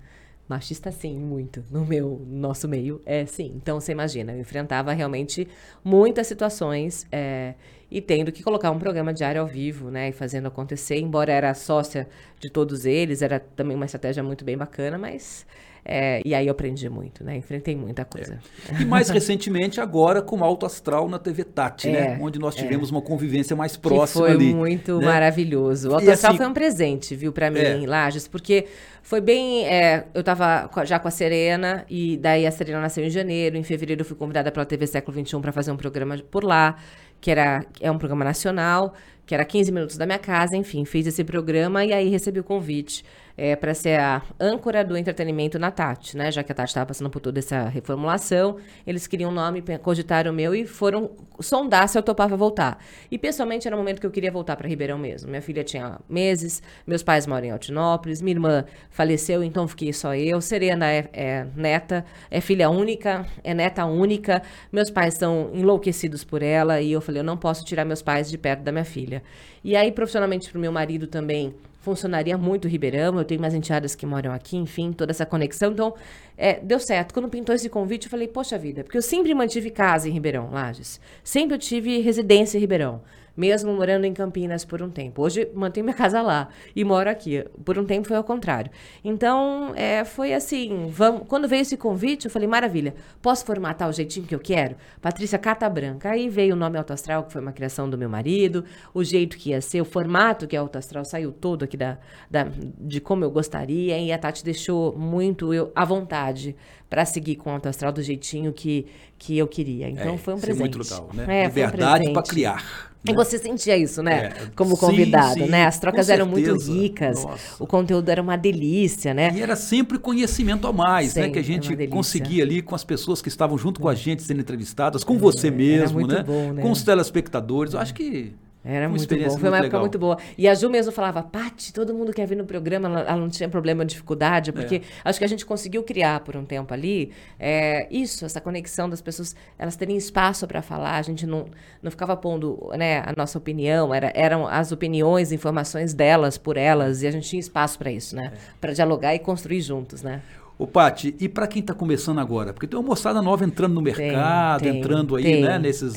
Machista, 0.48 0.92
sim, 0.92 1.18
muito. 1.18 1.64
No 1.72 1.86
meu, 1.86 2.22
nosso 2.28 2.68
meio, 2.68 3.02
é 3.06 3.26
sim. 3.26 3.54
Então, 3.56 3.80
você 3.80 3.92
imagina, 3.92 4.34
eu 4.34 4.40
enfrentava 4.40 4.92
realmente 4.94 5.48
muitas 5.84 6.28
situações 6.28 7.08
é, 7.12 7.56
e 7.94 8.02
tendo 8.02 8.32
que 8.32 8.42
colocar 8.42 8.72
um 8.72 8.80
programa 8.80 9.14
diário 9.14 9.40
ao 9.40 9.46
vivo, 9.46 9.92
né? 9.92 10.10
E 10.10 10.12
fazendo 10.12 10.48
acontecer. 10.48 10.98
Embora 10.98 11.32
era 11.32 11.54
sócia 11.54 12.10
de 12.40 12.50
todos 12.50 12.88
eles, 12.88 13.22
era 13.22 13.40
também 13.40 13.76
uma 13.76 13.86
estratégia 13.86 14.24
muito 14.24 14.44
bem 14.44 14.58
bacana, 14.58 14.98
mas 14.98 15.46
é, 15.86 16.22
e 16.24 16.34
aí 16.34 16.48
eu 16.48 16.52
aprendi 16.52 16.88
muito, 16.90 17.24
né? 17.24 17.36
Enfrentei 17.36 17.76
muita 17.76 18.06
coisa. 18.06 18.40
É. 18.74 18.82
E 18.82 18.86
mais 18.86 19.10
recentemente, 19.10 19.82
agora 19.82 20.22
com 20.22 20.38
o 20.40 20.44
Alto 20.44 20.66
Astral 20.66 21.10
na 21.10 21.20
TV 21.20 21.44
Tati, 21.44 21.90
né? 21.90 22.00
é, 22.00 22.02
né? 22.10 22.20
Onde 22.22 22.40
nós 22.40 22.56
é. 22.56 22.62
tivemos 22.62 22.90
uma 22.90 23.02
convivência 23.02 23.54
mais 23.56 23.76
próxima 23.76 24.26
que 24.26 24.32
foi 24.32 24.46
ali. 24.46 24.54
muito 24.54 25.00
né? 25.00 25.06
maravilhoso. 25.06 25.90
O 25.90 25.94
Alto 25.96 26.06
e 26.06 26.10
Astral 26.10 26.32
assim, 26.32 26.38
foi 26.38 26.48
um 26.48 26.54
presente, 26.54 27.16
viu, 27.16 27.34
para 27.34 27.52
mim, 27.52 27.60
é. 27.60 27.76
em 27.76 27.86
Lages, 27.86 28.30
porque 28.30 28.66
foi 29.02 29.20
bem. 29.20 29.68
É, 29.68 30.06
eu 30.14 30.22
estava 30.22 30.70
já 30.86 31.00
com 31.00 31.10
a 31.10 31.12
Serena, 31.12 31.86
e 31.90 32.16
daí 32.16 32.48
a 32.48 32.52
Serena 32.52 32.80
nasceu 32.80 33.04
em 33.04 33.10
janeiro. 33.10 33.58
Em 33.58 33.64
fevereiro 33.64 34.02
eu 34.02 34.06
fui 34.06 34.16
convidada 34.16 34.52
pela 34.52 34.66
TV 34.66 34.88
Século 34.88 35.26
XXI 35.26 35.42
para 35.42 35.52
fazer 35.52 35.72
um 35.72 35.78
programa 35.78 36.18
por 36.32 36.46
lá, 36.46 36.78
que 37.24 37.32
era, 37.32 37.66
é 37.80 37.90
um 37.90 37.98
programa 37.98 38.26
nacional, 38.26 38.94
que 39.26 39.34
era 39.34 39.46
15 39.46 39.72
minutos 39.72 39.96
da 39.96 40.06
minha 40.06 40.20
casa, 40.20 40.58
enfim, 40.58 40.84
fiz 40.84 41.08
esse 41.08 41.24
programa 41.24 41.86
e 41.86 41.94
aí 41.94 42.10
recebi 42.10 42.42
o 42.42 42.44
convite 42.44 43.02
é, 43.38 43.56
para 43.56 43.74
ser 43.74 44.00
a 44.00 44.22
âncora 44.40 44.84
do 44.84 44.96
entretenimento 44.96 45.58
na 45.58 45.72
Tati, 45.72 46.16
né? 46.16 46.32
Já 46.32 46.44
que 46.44 46.52
a 46.52 46.56
Tati 46.56 46.70
estava 46.70 46.86
passando 46.86 47.10
por 47.10 47.20
toda 47.20 47.40
essa 47.40 47.68
reformulação, 47.68 48.58
eles 48.86 49.08
queriam 49.08 49.32
um 49.32 49.34
nome, 49.34 49.64
cogitaram 49.82 50.32
o 50.32 50.34
meu 50.34 50.54
e 50.54 50.66
foram 50.66 51.12
sondar 51.40 51.88
se 51.90 51.98
eu 51.98 52.04
topava 52.04 52.38
voltar. 52.38 52.78
E 53.10 53.18
pessoalmente 53.18 53.68
era 53.68 53.76
o 53.76 53.80
momento 53.80 54.00
que 54.00 54.06
eu 54.06 54.12
queria 54.12 54.32
voltar 54.32 54.56
para 54.56 54.68
Ribeirão 54.68 54.98
mesmo. 54.98 55.30
Minha 55.30 55.42
filha 55.42 55.64
tinha 55.64 56.00
meses, 56.08 56.62
meus 56.86 57.02
pais 57.02 57.26
moram 57.26 57.48
em 57.48 57.52
Altinópolis, 57.52 58.22
minha 58.22 58.36
irmã 58.36 58.66
faleceu, 58.90 59.44
então 59.44 59.68
fiquei 59.68 59.92
só 59.92 60.16
eu. 60.16 60.40
Serena 60.40 60.92
é, 60.92 61.10
é 61.12 61.48
neta, 61.56 62.06
é 62.30 62.40
filha 62.40 62.70
única, 62.70 63.26
é 63.44 63.54
neta 63.54 63.86
única. 63.86 64.44
Meus 64.72 64.92
pais 64.92 65.16
são 65.16 65.50
enlouquecidos 65.54 66.24
por 66.24 66.44
ela 66.44 66.82
e 66.82 66.92
eu 66.92 67.02
falei, 67.02 67.22
eu 67.22 67.26
não 67.26 67.38
posso 67.38 67.66
tirar 67.66 67.84
meus 67.84 68.02
pais 68.02 68.30
de 68.30 68.38
perto 68.38 68.62
da 68.62 68.72
minha 68.72 68.86
filha. 68.86 69.24
E 69.64 69.76
aí, 69.76 69.92
profissionalmente, 69.92 70.50
para 70.50 70.58
o 70.58 70.62
meu 70.62 70.72
marido 70.72 71.08
também 71.08 71.56
funcionaria 71.84 72.38
muito 72.38 72.68
Ribeirão, 72.68 73.18
eu 73.18 73.26
tenho 73.26 73.42
mais 73.42 73.54
enteadas 73.54 73.94
que 73.94 74.06
moram 74.06 74.32
aqui, 74.32 74.56
enfim, 74.56 74.94
toda 74.94 75.12
essa 75.12 75.26
conexão. 75.26 75.74
Então, 75.74 75.94
é, 76.38 76.60
deu 76.62 76.80
certo. 76.80 77.14
Quando 77.14 77.28
pintou 77.28 77.54
esse 77.54 77.70
convite, 77.70 78.06
eu 78.06 78.10
falei, 78.10 78.28
poxa 78.28 78.58
vida, 78.58 78.84
porque 78.84 78.98
eu 78.98 79.02
sempre 79.02 79.34
mantive 79.34 79.70
casa 79.70 80.08
em 80.08 80.12
Ribeirão, 80.12 80.50
Lages. 80.50 81.00
Sempre 81.24 81.56
eu 81.56 81.60
tive 81.60 82.00
residência 82.00 82.58
em 82.58 82.62
Ribeirão 82.62 83.02
mesmo 83.36 83.74
morando 83.74 84.06
em 84.06 84.14
Campinas 84.14 84.64
por 84.64 84.82
um 84.82 84.90
tempo. 84.90 85.22
Hoje 85.22 85.50
mantenho 85.54 85.84
minha 85.86 85.96
casa 85.96 86.22
lá 86.22 86.50
e 86.76 86.84
moro 86.84 87.10
aqui. 87.10 87.44
Por 87.66 87.78
um 87.78 87.86
tempo 87.86 88.08
foi 88.08 88.18
ao 88.18 88.24
contrário. 88.24 88.72
Então, 89.04 89.74
é, 89.76 90.06
foi 90.06 90.34
assim, 90.34 90.90
vamos, 90.92 91.24
quando 91.28 91.48
veio 91.48 91.62
esse 91.62 91.76
convite, 91.76 92.26
eu 92.26 92.32
falei, 92.32 92.48
maravilha, 92.48 92.94
posso 93.22 93.46
formatar 93.46 93.90
o 93.90 93.92
jeitinho 93.92 94.26
que 94.26 94.36
eu 94.36 94.40
quero? 94.40 94.76
Patrícia 95.02 95.38
Cata 95.40 95.68
Branca. 95.70 96.12
Aí 96.12 96.30
veio 96.30 96.54
o 96.54 96.58
nome 96.58 96.78
Auto 96.78 96.94
Astral, 96.94 97.24
que 97.24 97.34
foi 97.34 97.42
uma 97.42 97.52
criação 97.52 97.90
do 97.90 97.98
meu 97.98 98.10
marido, 98.10 98.64
o 98.94 99.04
jeito 99.04 99.38
que 99.38 99.50
ia 99.50 99.62
ser, 99.62 99.82
o 99.82 99.86
formato 99.86 100.48
que 100.48 100.56
é 100.56 100.60
Auto 100.60 100.78
Astral 100.78 101.04
saiu 101.04 101.32
todo 101.32 101.64
aqui 101.64 101.76
da, 101.76 101.98
da, 102.30 102.48
de 102.80 103.02
como 103.02 103.24
eu 103.24 103.32
gostaria, 103.32 103.98
e 103.98 104.12
a 104.12 104.18
Tati 104.18 104.44
deixou 104.44 104.98
muito 104.98 105.54
eu 105.54 105.72
à 105.76 105.84
vontade 105.84 106.56
para 106.90 107.06
seguir 107.06 107.38
com 107.38 107.50
o 107.50 107.54
Auto 107.54 107.68
Astral 107.68 107.92
do 107.92 108.04
jeitinho 108.04 108.54
que, 108.54 108.86
que 109.18 109.38
eu 109.38 109.48
queria. 109.48 109.90
Então, 109.90 110.14
é, 110.14 110.18
foi 110.18 110.36
um 110.36 110.40
presente. 110.40 110.60
É 110.60 110.78
muito 110.78 110.78
legal, 110.78 111.10
né? 111.14 111.42
É, 111.42 111.46
Liberdade 111.48 112.10
um 112.10 112.14
para 112.14 112.24
criar. 112.24 112.93
E 113.06 113.14
você 113.14 113.38
sentia 113.38 113.78
isso, 113.78 114.02
né? 114.02 114.28
É, 114.28 114.34
Como 114.56 114.78
convidado, 114.78 115.34
sim, 115.34 115.46
sim, 115.46 115.50
né? 115.50 115.66
As 115.66 115.78
trocas 115.78 116.10
eram 116.10 116.26
muito 116.26 116.56
ricas, 116.56 117.24
Nossa. 117.24 117.64
o 117.64 117.68
conteúdo 117.68 118.08
era 118.10 118.22
uma 118.22 118.38
delícia, 118.38 119.14
né? 119.14 119.32
E 119.36 119.42
era 119.42 119.56
sempre 119.56 120.00
conhecimento 120.00 120.68
a 120.68 120.74
mais, 120.74 121.14
né? 121.16 121.30
Que 121.30 121.40
a 121.40 121.44
gente 121.44 121.88
conseguia 121.88 122.44
ali 122.44 122.62
com 122.62 122.76
as 122.76 122.84
pessoas 122.84 123.22
que 123.22 123.28
estavam 123.28 123.58
junto 123.58 123.82
com 123.82 123.90
a 123.90 123.96
gente 123.96 124.24
sendo 124.24 124.40
entrevistadas, 124.40 125.04
com 125.04 125.16
é, 125.16 125.18
você 125.18 125.52
mesmo, 125.52 126.08
né? 126.08 126.24
Bom, 126.24 126.54
né? 126.54 126.62
Com 126.62 126.72
os 126.72 126.82
telespectadores. 126.84 127.74
Eu 127.74 127.80
acho 127.80 127.94
que 127.94 128.34
era 128.64 128.88
muito 128.88 129.08
bom. 129.08 129.38
Foi 129.38 129.50
uma 129.50 129.58
época 129.58 129.62
legal. 129.62 129.82
muito 129.82 130.00
boa. 130.00 130.18
E 130.38 130.48
a 130.48 130.56
Ju 130.56 130.70
mesmo 130.70 130.92
falava, 130.92 131.22
Pati, 131.22 131.74
todo 131.74 131.94
mundo 131.94 132.14
quer 132.14 132.26
vir 132.26 132.38
no 132.38 132.46
programa, 132.46 132.88
ela, 132.88 133.02
ela 133.02 133.18
não 133.18 133.30
tinha 133.30 133.50
problema, 133.50 133.84
dificuldade, 133.84 134.54
porque 134.54 134.76
é. 134.76 134.82
acho 135.04 135.20
que 135.20 135.26
a 135.26 135.28
gente 135.28 135.46
conseguiu 135.46 135.84
criar 135.84 136.22
por 136.22 136.38
um 136.38 136.46
tempo 136.46 136.74
ali 136.74 137.12
é, 137.38 137.88
isso, 137.92 138.26
essa 138.26 138.40
conexão 138.40 138.90
das 138.90 139.02
pessoas, 139.02 139.36
elas 139.60 139.76
terem 139.76 139.98
espaço 139.98 140.48
para 140.48 140.62
falar, 140.62 140.98
a 140.98 141.02
gente 141.02 141.28
não, 141.28 141.46
não 141.82 141.92
ficava 141.92 142.16
pondo 142.16 142.70
né, 142.78 143.00
a 143.00 143.14
nossa 143.18 143.38
opinião, 143.38 143.94
era, 143.94 144.12
eram 144.16 144.48
as 144.48 144.72
opiniões, 144.72 145.32
informações 145.32 145.94
delas 145.94 146.38
por 146.38 146.56
elas, 146.56 147.02
e 147.02 147.08
a 147.08 147.12
gente 147.12 147.28
tinha 147.28 147.40
espaço 147.40 147.78
para 147.78 147.92
isso, 147.92 148.16
né? 148.16 148.32
É. 148.34 148.38
Para 148.62 148.72
dialogar 148.72 149.14
e 149.14 149.20
construir 149.20 149.62
juntos, 149.62 150.02
né? 150.02 150.22
Ô, 150.64 150.68
Pati, 150.68 151.14
e 151.20 151.28
para 151.28 151.46
quem 151.46 151.60
está 151.60 151.74
começando 151.74 152.20
agora? 152.20 152.54
Porque 152.54 152.66
tem 152.66 152.80
uma 152.80 152.88
moçada 152.88 153.22
nova 153.22 153.44
entrando 153.44 153.74
no 153.74 153.82
mercado, 153.82 154.62
tem, 154.62 154.72
tem, 154.72 154.80
entrando 154.80 155.14
aí, 155.18 155.24
tem, 155.24 155.42
né, 155.42 155.60
nesses, 155.60 155.94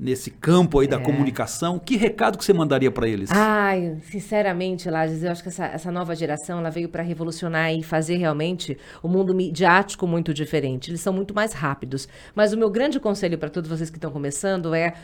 nesse 0.00 0.30
campo 0.30 0.80
aí 0.80 0.88
da 0.88 0.96
é. 0.96 0.98
comunicação. 0.98 1.78
Que 1.78 1.94
recado 1.94 2.38
que 2.38 2.42
você 2.42 2.54
mandaria 2.54 2.90
para 2.90 3.06
eles? 3.06 3.28
Ai, 3.30 3.98
sinceramente, 4.04 4.88
Lages, 4.88 5.22
eu 5.22 5.30
acho 5.30 5.42
que 5.42 5.50
essa, 5.50 5.66
essa 5.66 5.92
nova 5.92 6.16
geração, 6.16 6.58
ela 6.58 6.70
veio 6.70 6.88
para 6.88 7.02
revolucionar 7.02 7.70
e 7.74 7.82
fazer 7.82 8.16
realmente 8.16 8.78
o 9.02 9.08
mundo 9.08 9.34
midiático 9.34 10.06
muito 10.06 10.32
diferente. 10.32 10.90
Eles 10.90 11.02
são 11.02 11.12
muito 11.12 11.34
mais 11.34 11.52
rápidos. 11.52 12.08
Mas 12.34 12.54
o 12.54 12.56
meu 12.56 12.70
grande 12.70 12.98
conselho 12.98 13.36
para 13.36 13.50
todos 13.50 13.68
vocês 13.68 13.90
que 13.90 13.98
estão 13.98 14.10
começando 14.10 14.74
é 14.74 14.94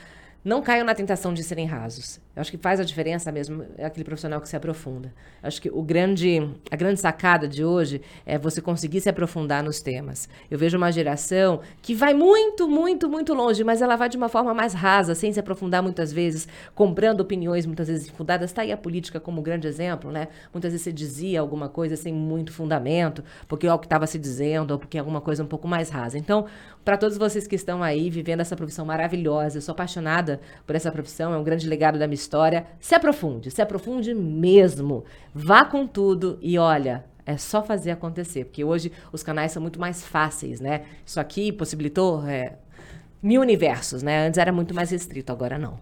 não 0.44 0.60
caiam 0.60 0.84
na 0.84 0.94
tentação 0.94 1.32
de 1.32 1.42
serem 1.42 1.66
rasos. 1.66 2.20
Eu 2.36 2.40
acho 2.40 2.50
que 2.50 2.58
faz 2.58 2.78
a 2.78 2.84
diferença 2.84 3.32
mesmo 3.32 3.64
é 3.78 3.86
aquele 3.86 4.04
profissional 4.04 4.40
que 4.40 4.48
se 4.48 4.56
aprofunda. 4.56 5.14
Eu 5.42 5.48
acho 5.48 5.62
que 5.62 5.70
o 5.70 5.82
grande, 5.82 6.50
a 6.70 6.76
grande 6.76 7.00
sacada 7.00 7.48
de 7.48 7.64
hoje 7.64 8.02
é 8.26 8.36
você 8.36 8.60
conseguir 8.60 9.00
se 9.00 9.08
aprofundar 9.08 9.62
nos 9.62 9.80
temas. 9.80 10.28
Eu 10.50 10.58
vejo 10.58 10.76
uma 10.76 10.90
geração 10.92 11.60
que 11.80 11.94
vai 11.94 12.12
muito, 12.12 12.68
muito, 12.68 13.08
muito 13.08 13.32
longe, 13.32 13.64
mas 13.64 13.80
ela 13.80 13.96
vai 13.96 14.08
de 14.08 14.16
uma 14.16 14.28
forma 14.28 14.52
mais 14.52 14.74
rasa, 14.74 15.14
sem 15.14 15.32
se 15.32 15.40
aprofundar 15.40 15.82
muitas 15.82 16.12
vezes, 16.12 16.46
comprando 16.74 17.20
opiniões 17.20 17.64
muitas 17.64 17.88
vezes 17.88 18.10
fundadas. 18.10 18.50
Está 18.50 18.62
aí 18.62 18.72
a 18.72 18.76
política 18.76 19.18
como 19.18 19.40
grande 19.40 19.66
exemplo, 19.66 20.10
né? 20.10 20.28
Muitas 20.52 20.72
vezes 20.72 20.84
você 20.84 20.92
dizia 20.92 21.40
alguma 21.40 21.68
coisa 21.68 21.96
sem 21.96 22.12
muito 22.12 22.52
fundamento, 22.52 23.24
porque 23.48 23.66
é 23.66 23.72
o 23.72 23.78
que 23.78 23.86
estava 23.86 24.06
se 24.06 24.18
dizendo, 24.18 24.72
ou 24.72 24.78
porque 24.78 24.98
é 24.98 25.00
alguma 25.00 25.20
coisa 25.20 25.42
um 25.42 25.46
pouco 25.46 25.66
mais 25.68 25.88
rasa. 25.88 26.18
Então, 26.18 26.46
para 26.84 26.98
todos 26.98 27.16
vocês 27.16 27.46
que 27.46 27.54
estão 27.54 27.82
aí 27.82 28.10
vivendo 28.10 28.40
essa 28.40 28.56
profissão 28.56 28.84
maravilhosa, 28.84 29.58
eu 29.58 29.62
sou 29.62 29.72
apaixonada 29.72 30.33
por 30.66 30.74
essa 30.76 30.90
profissão, 30.90 31.32
é 31.32 31.38
um 31.38 31.44
grande 31.44 31.68
legado 31.68 31.98
da 31.98 32.06
minha 32.06 32.14
história. 32.14 32.66
Se 32.80 32.94
aprofunde, 32.94 33.50
se 33.50 33.62
aprofunde 33.62 34.14
mesmo. 34.14 35.04
Vá 35.34 35.64
com 35.64 35.86
tudo 35.86 36.38
e 36.40 36.58
olha, 36.58 37.04
é 37.26 37.36
só 37.36 37.62
fazer 37.62 37.90
acontecer, 37.90 38.44
porque 38.44 38.64
hoje 38.64 38.92
os 39.12 39.22
canais 39.22 39.52
são 39.52 39.62
muito 39.62 39.80
mais 39.80 40.04
fáceis, 40.04 40.60
né? 40.60 40.82
Isso 41.04 41.18
aqui 41.18 41.52
possibilitou 41.52 42.26
é, 42.26 42.56
mil 43.22 43.40
universos, 43.40 44.02
né? 44.02 44.26
Antes 44.26 44.38
era 44.38 44.52
muito 44.52 44.74
mais 44.74 44.90
restrito, 44.90 45.32
agora 45.32 45.58
não. 45.58 45.78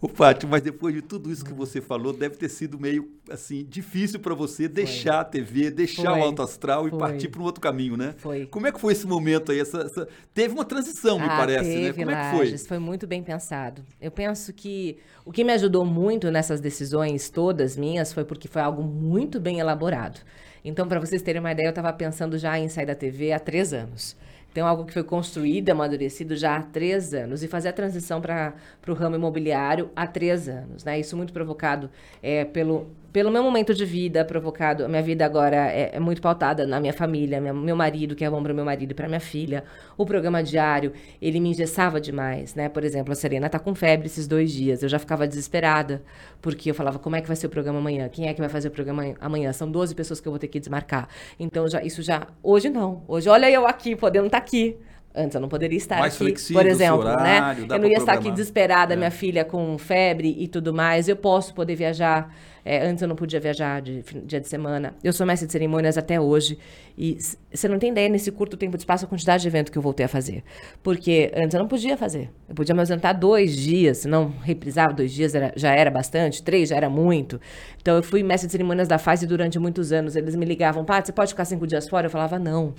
O 0.00 0.06
Fátima, 0.06 0.52
mas 0.52 0.62
depois 0.62 0.94
de 0.94 1.02
tudo 1.02 1.30
isso 1.30 1.44
que 1.44 1.52
você 1.52 1.80
falou, 1.80 2.12
deve 2.12 2.36
ter 2.36 2.48
sido 2.48 2.78
meio 2.78 3.10
assim 3.28 3.66
difícil 3.68 4.20
para 4.20 4.32
você 4.32 4.68
deixar 4.68 5.14
foi. 5.14 5.20
a 5.20 5.24
TV, 5.24 5.70
deixar 5.72 6.12
foi. 6.12 6.20
o 6.20 6.22
alto 6.22 6.40
astral 6.40 6.86
e 6.86 6.90
foi. 6.90 6.98
partir 7.00 7.28
para 7.28 7.40
um 7.40 7.44
outro 7.44 7.60
caminho, 7.60 7.96
né? 7.96 8.14
Foi. 8.18 8.46
Como 8.46 8.68
é 8.68 8.72
que 8.72 8.80
foi 8.80 8.92
esse 8.92 9.08
momento 9.08 9.50
aí? 9.50 9.58
Essa, 9.58 9.78
essa... 9.80 10.08
Teve 10.32 10.54
uma 10.54 10.64
transição, 10.64 11.18
me 11.18 11.24
ah, 11.24 11.36
parece, 11.36 11.68
né? 11.68 11.74
teve, 11.74 12.04
né? 12.04 12.14
Como 12.14 12.38
Lages, 12.38 12.52
é 12.52 12.52
que 12.52 12.58
foi? 12.58 12.68
Foi 12.68 12.78
muito 12.78 13.08
bem 13.08 13.24
pensado. 13.24 13.82
Eu 14.00 14.12
penso 14.12 14.52
que 14.52 14.98
o 15.24 15.32
que 15.32 15.42
me 15.42 15.52
ajudou 15.52 15.84
muito 15.84 16.30
nessas 16.30 16.60
decisões 16.60 17.28
todas 17.28 17.76
minhas 17.76 18.12
foi 18.12 18.24
porque 18.24 18.46
foi 18.46 18.62
algo 18.62 18.84
muito 18.84 19.40
bem 19.40 19.58
elaborado. 19.58 20.20
Então, 20.64 20.86
para 20.86 21.00
vocês 21.00 21.22
terem 21.22 21.40
uma 21.40 21.50
ideia, 21.50 21.66
eu 21.66 21.70
estava 21.70 21.92
pensando 21.92 22.38
já 22.38 22.56
em 22.56 22.68
sair 22.68 22.86
da 22.86 22.94
TV 22.94 23.32
há 23.32 23.40
três 23.40 23.72
anos. 23.72 24.16
Então, 24.50 24.66
algo 24.66 24.84
que 24.84 24.92
foi 24.92 25.04
construído, 25.04 25.70
amadurecido 25.70 26.34
já 26.34 26.56
há 26.56 26.62
três 26.62 27.14
anos. 27.14 27.42
E 27.42 27.48
fazer 27.48 27.68
a 27.68 27.72
transição 27.72 28.20
para 28.20 28.54
o 28.86 28.92
ramo 28.92 29.16
imobiliário 29.16 29.90
há 29.94 30.06
três 30.06 30.48
anos. 30.48 30.84
Né? 30.84 30.98
Isso 30.98 31.16
muito 31.16 31.32
provocado 31.32 31.90
é, 32.22 32.44
pelo 32.44 32.90
pelo 33.12 33.30
meu 33.30 33.42
momento 33.42 33.74
de 33.74 33.84
vida 33.84 34.24
provocado, 34.24 34.84
a 34.84 34.88
minha 34.88 35.02
vida 35.02 35.24
agora 35.24 35.56
é, 35.56 35.92
é 35.94 36.00
muito 36.00 36.20
pautada 36.20 36.66
na 36.66 36.78
minha 36.78 36.92
família, 36.92 37.40
minha, 37.40 37.54
meu 37.54 37.74
marido, 37.74 38.14
que 38.14 38.24
é 38.24 38.30
bom 38.30 38.42
para 38.42 38.52
meu 38.52 38.64
marido 38.64 38.90
e 38.90 38.94
para 38.94 39.08
minha 39.08 39.20
filha. 39.20 39.64
O 39.96 40.04
programa 40.04 40.42
diário, 40.42 40.92
ele 41.20 41.40
me 41.40 41.48
engessava 41.50 42.00
demais, 42.00 42.54
né? 42.54 42.68
Por 42.68 42.84
exemplo, 42.84 43.12
a 43.12 43.16
Serena 43.16 43.48
tá 43.48 43.58
com 43.58 43.74
febre 43.74 44.06
esses 44.06 44.26
dois 44.26 44.52
dias. 44.52 44.82
Eu 44.82 44.88
já 44.88 44.98
ficava 44.98 45.26
desesperada, 45.26 46.02
porque 46.42 46.70
eu 46.70 46.74
falava, 46.74 46.98
como 46.98 47.16
é 47.16 47.20
que 47.20 47.26
vai 47.26 47.36
ser 47.36 47.46
o 47.46 47.50
programa 47.50 47.78
amanhã? 47.78 48.08
Quem 48.08 48.28
é 48.28 48.34
que 48.34 48.40
vai 48.40 48.48
fazer 48.50 48.68
o 48.68 48.70
programa 48.70 49.14
amanhã? 49.20 49.52
São 49.52 49.70
12 49.70 49.94
pessoas 49.94 50.20
que 50.20 50.28
eu 50.28 50.32
vou 50.32 50.38
ter 50.38 50.48
que 50.48 50.60
desmarcar. 50.60 51.08
Então, 51.40 51.66
já, 51.66 51.82
isso 51.82 52.02
já... 52.02 52.26
Hoje 52.42 52.68
não. 52.68 53.02
Hoje, 53.08 53.28
olha 53.28 53.50
eu 53.50 53.66
aqui, 53.66 53.96
podendo 53.96 54.26
estar 54.26 54.40
tá 54.40 54.44
aqui. 54.44 54.76
Antes 55.14 55.34
eu 55.34 55.40
não 55.40 55.48
poderia 55.48 55.76
estar 55.76 55.98
mais 55.98 56.20
aqui, 56.20 56.52
por 56.52 56.66
exemplo, 56.66 57.02
né? 57.02 57.10
horário, 57.10 57.66
né? 57.66 57.74
Eu 57.74 57.78
não 57.80 57.88
ia 57.88 57.96
estar 57.96 58.12
aqui 58.12 58.30
desesperada, 58.30 58.94
é. 58.94 58.96
minha 58.96 59.10
filha 59.10 59.44
com 59.44 59.76
febre 59.78 60.36
e 60.38 60.46
tudo 60.46 60.72
mais. 60.72 61.08
Eu 61.08 61.16
posso 61.16 61.54
poder 61.54 61.74
viajar 61.74 62.32
é, 62.68 62.86
antes 62.86 63.00
eu 63.00 63.08
não 63.08 63.16
podia 63.16 63.40
viajar 63.40 63.80
de 63.80 64.02
dia 64.26 64.38
de 64.38 64.46
semana. 64.46 64.94
Eu 65.02 65.10
sou 65.10 65.26
mestre 65.26 65.46
de 65.46 65.52
cerimônias 65.52 65.96
até 65.96 66.20
hoje. 66.20 66.58
E 66.98 67.16
você 67.50 67.66
não 67.66 67.78
tem 67.78 67.90
ideia, 67.90 68.10
nesse 68.10 68.30
curto 68.30 68.58
tempo 68.58 68.76
de 68.76 68.82
espaço, 68.82 69.06
a 69.06 69.08
quantidade 69.08 69.40
de 69.40 69.48
evento 69.48 69.72
que 69.72 69.78
eu 69.78 69.80
voltei 69.80 70.04
a 70.04 70.08
fazer. 70.08 70.44
Porque 70.82 71.32
antes 71.34 71.54
eu 71.54 71.60
não 71.60 71.66
podia 71.66 71.96
fazer. 71.96 72.30
Eu 72.46 72.54
podia 72.54 72.74
me 72.74 72.80
ausentar 72.80 73.18
dois 73.18 73.56
dias, 73.56 73.98
se 73.98 74.08
não 74.08 74.28
reprisava 74.42 74.92
dois 74.92 75.14
dias, 75.14 75.34
era, 75.34 75.50
já 75.56 75.72
era 75.72 75.90
bastante, 75.90 76.42
três 76.42 76.68
já 76.68 76.76
era 76.76 76.90
muito. 76.90 77.40
Então 77.80 77.96
eu 77.96 78.02
fui 78.02 78.22
mestre 78.22 78.48
de 78.48 78.52
cerimônias 78.52 78.86
da 78.86 78.98
fase 78.98 79.26
durante 79.26 79.58
muitos 79.58 79.90
anos. 79.90 80.14
Eles 80.14 80.36
me 80.36 80.44
ligavam, 80.44 80.84
Pá, 80.84 81.02
você 81.02 81.10
pode 81.10 81.30
ficar 81.30 81.46
cinco 81.46 81.66
dias 81.66 81.88
fora? 81.88 82.08
Eu 82.08 82.10
falava, 82.10 82.38
não. 82.38 82.74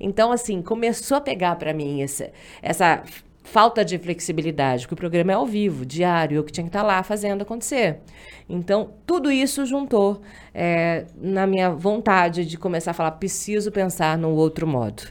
Então, 0.00 0.32
assim, 0.32 0.62
começou 0.62 1.18
a 1.18 1.20
pegar 1.20 1.56
para 1.56 1.74
mim 1.74 2.00
essa, 2.00 2.30
essa 2.62 3.02
falta 3.44 3.84
de 3.84 3.98
flexibilidade, 3.98 4.82
porque 4.82 4.94
o 4.94 4.96
programa 4.96 5.30
é 5.30 5.34
ao 5.34 5.46
vivo, 5.46 5.84
diário, 5.84 6.38
eu 6.38 6.42
que 6.42 6.50
tinha 6.50 6.64
que 6.64 6.70
estar 6.70 6.82
lá 6.82 7.02
fazendo 7.02 7.42
acontecer. 7.42 8.00
Então, 8.48 8.90
tudo 9.06 9.30
isso 9.30 9.64
juntou 9.66 10.22
é, 10.52 11.04
na 11.14 11.46
minha 11.46 11.70
vontade 11.70 12.44
de 12.46 12.56
começar 12.56 12.90
a 12.90 12.94
falar, 12.94 13.12
preciso 13.12 13.70
pensar 13.70 14.16
num 14.18 14.32
outro 14.32 14.66
modo. 14.66 15.02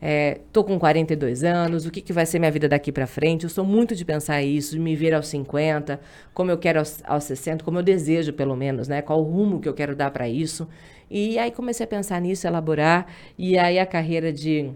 É, 0.00 0.40
com 0.54 0.78
42 0.78 1.42
anos, 1.44 1.84
o 1.84 1.90
que, 1.90 2.00
que 2.00 2.12
vai 2.12 2.24
ser 2.24 2.38
minha 2.38 2.50
vida 2.50 2.68
daqui 2.68 2.92
para 2.92 3.06
frente? 3.06 3.42
Eu 3.42 3.50
sou 3.50 3.64
muito 3.64 3.94
de 3.94 4.04
pensar 4.04 4.40
isso, 4.40 4.76
de 4.76 4.78
me 4.78 4.94
ver 4.94 5.12
aos 5.12 5.26
50, 5.26 6.00
como 6.32 6.50
eu 6.50 6.56
quero 6.56 6.78
aos, 6.78 7.02
aos 7.04 7.24
60, 7.24 7.64
como 7.64 7.78
eu 7.78 7.82
desejo, 7.82 8.32
pelo 8.32 8.56
menos, 8.56 8.88
né? 8.88 9.02
Qual 9.02 9.20
o 9.20 9.24
rumo 9.24 9.60
que 9.60 9.68
eu 9.68 9.74
quero 9.74 9.94
dar 9.96 10.10
para 10.10 10.28
isso. 10.28 10.66
E 11.10 11.38
aí 11.38 11.50
comecei 11.50 11.84
a 11.84 11.88
pensar 11.88 12.20
nisso, 12.20 12.46
elaborar, 12.46 13.06
e 13.36 13.58
aí 13.58 13.78
a 13.80 13.84
carreira 13.84 14.32
de 14.32 14.70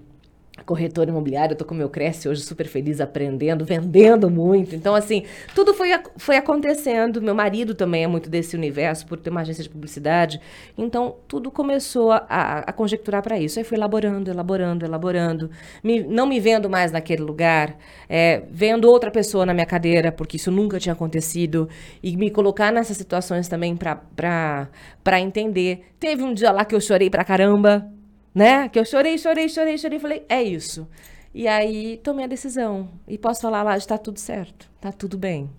corretor 0.62 1.08
imobiliário, 1.08 1.54
eu 1.54 1.58
tô 1.58 1.64
com 1.64 1.74
meu 1.74 1.88
Cresce 1.88 2.28
hoje 2.28 2.42
super 2.42 2.66
feliz, 2.66 3.00
aprendendo, 3.00 3.64
vendendo 3.66 4.30
muito. 4.30 4.74
Então, 4.74 4.94
assim, 4.94 5.24
tudo 5.54 5.74
foi, 5.74 5.88
foi 6.16 6.36
acontecendo. 6.36 7.20
Meu 7.20 7.34
marido 7.34 7.74
também 7.74 8.04
é 8.04 8.06
muito 8.06 8.30
desse 8.30 8.56
universo, 8.56 9.06
por 9.06 9.18
ter 9.18 9.30
uma 9.30 9.40
agência 9.40 9.62
de 9.62 9.68
publicidade. 9.68 10.40
Então, 10.78 11.16
tudo 11.26 11.50
começou 11.50 12.12
a, 12.12 12.24
a, 12.28 12.58
a 12.60 12.72
conjecturar 12.72 13.22
para 13.22 13.38
isso. 13.38 13.58
Aí 13.58 13.64
fui 13.64 13.76
elaborando, 13.76 14.30
elaborando, 14.30 14.84
elaborando. 14.84 15.50
Me, 15.82 16.02
não 16.02 16.26
me 16.26 16.38
vendo 16.38 16.70
mais 16.70 16.92
naquele 16.92 17.22
lugar, 17.22 17.76
é, 18.08 18.42
vendo 18.50 18.88
outra 18.88 19.10
pessoa 19.10 19.44
na 19.44 19.52
minha 19.52 19.66
cadeira, 19.66 20.12
porque 20.12 20.36
isso 20.36 20.50
nunca 20.50 20.78
tinha 20.78 20.92
acontecido. 20.92 21.68
E 22.02 22.16
me 22.16 22.30
colocar 22.30 22.72
nessas 22.72 22.96
situações 22.96 23.48
também 23.48 23.76
para 23.76 25.20
entender. 25.20 25.86
Teve 25.98 26.22
um 26.22 26.32
dia 26.32 26.52
lá 26.52 26.64
que 26.64 26.74
eu 26.74 26.80
chorei 26.80 27.10
pra 27.10 27.24
caramba, 27.24 27.90
né? 28.34 28.68
Que 28.68 28.78
eu 28.78 28.84
chorei, 28.84 29.16
chorei, 29.16 29.48
chorei, 29.48 29.78
chorei. 29.78 29.98
Falei, 29.98 30.26
é 30.28 30.42
isso. 30.42 30.88
E 31.32 31.46
aí 31.48 31.98
tomei 31.98 32.24
a 32.24 32.28
decisão. 32.28 32.90
E 33.06 33.16
posso 33.18 33.42
falar 33.42 33.62
lá, 33.62 33.76
está 33.76 33.98
tudo 33.98 34.18
certo, 34.18 34.70
está 34.76 34.92
tudo 34.92 35.16
bem. 35.18 35.50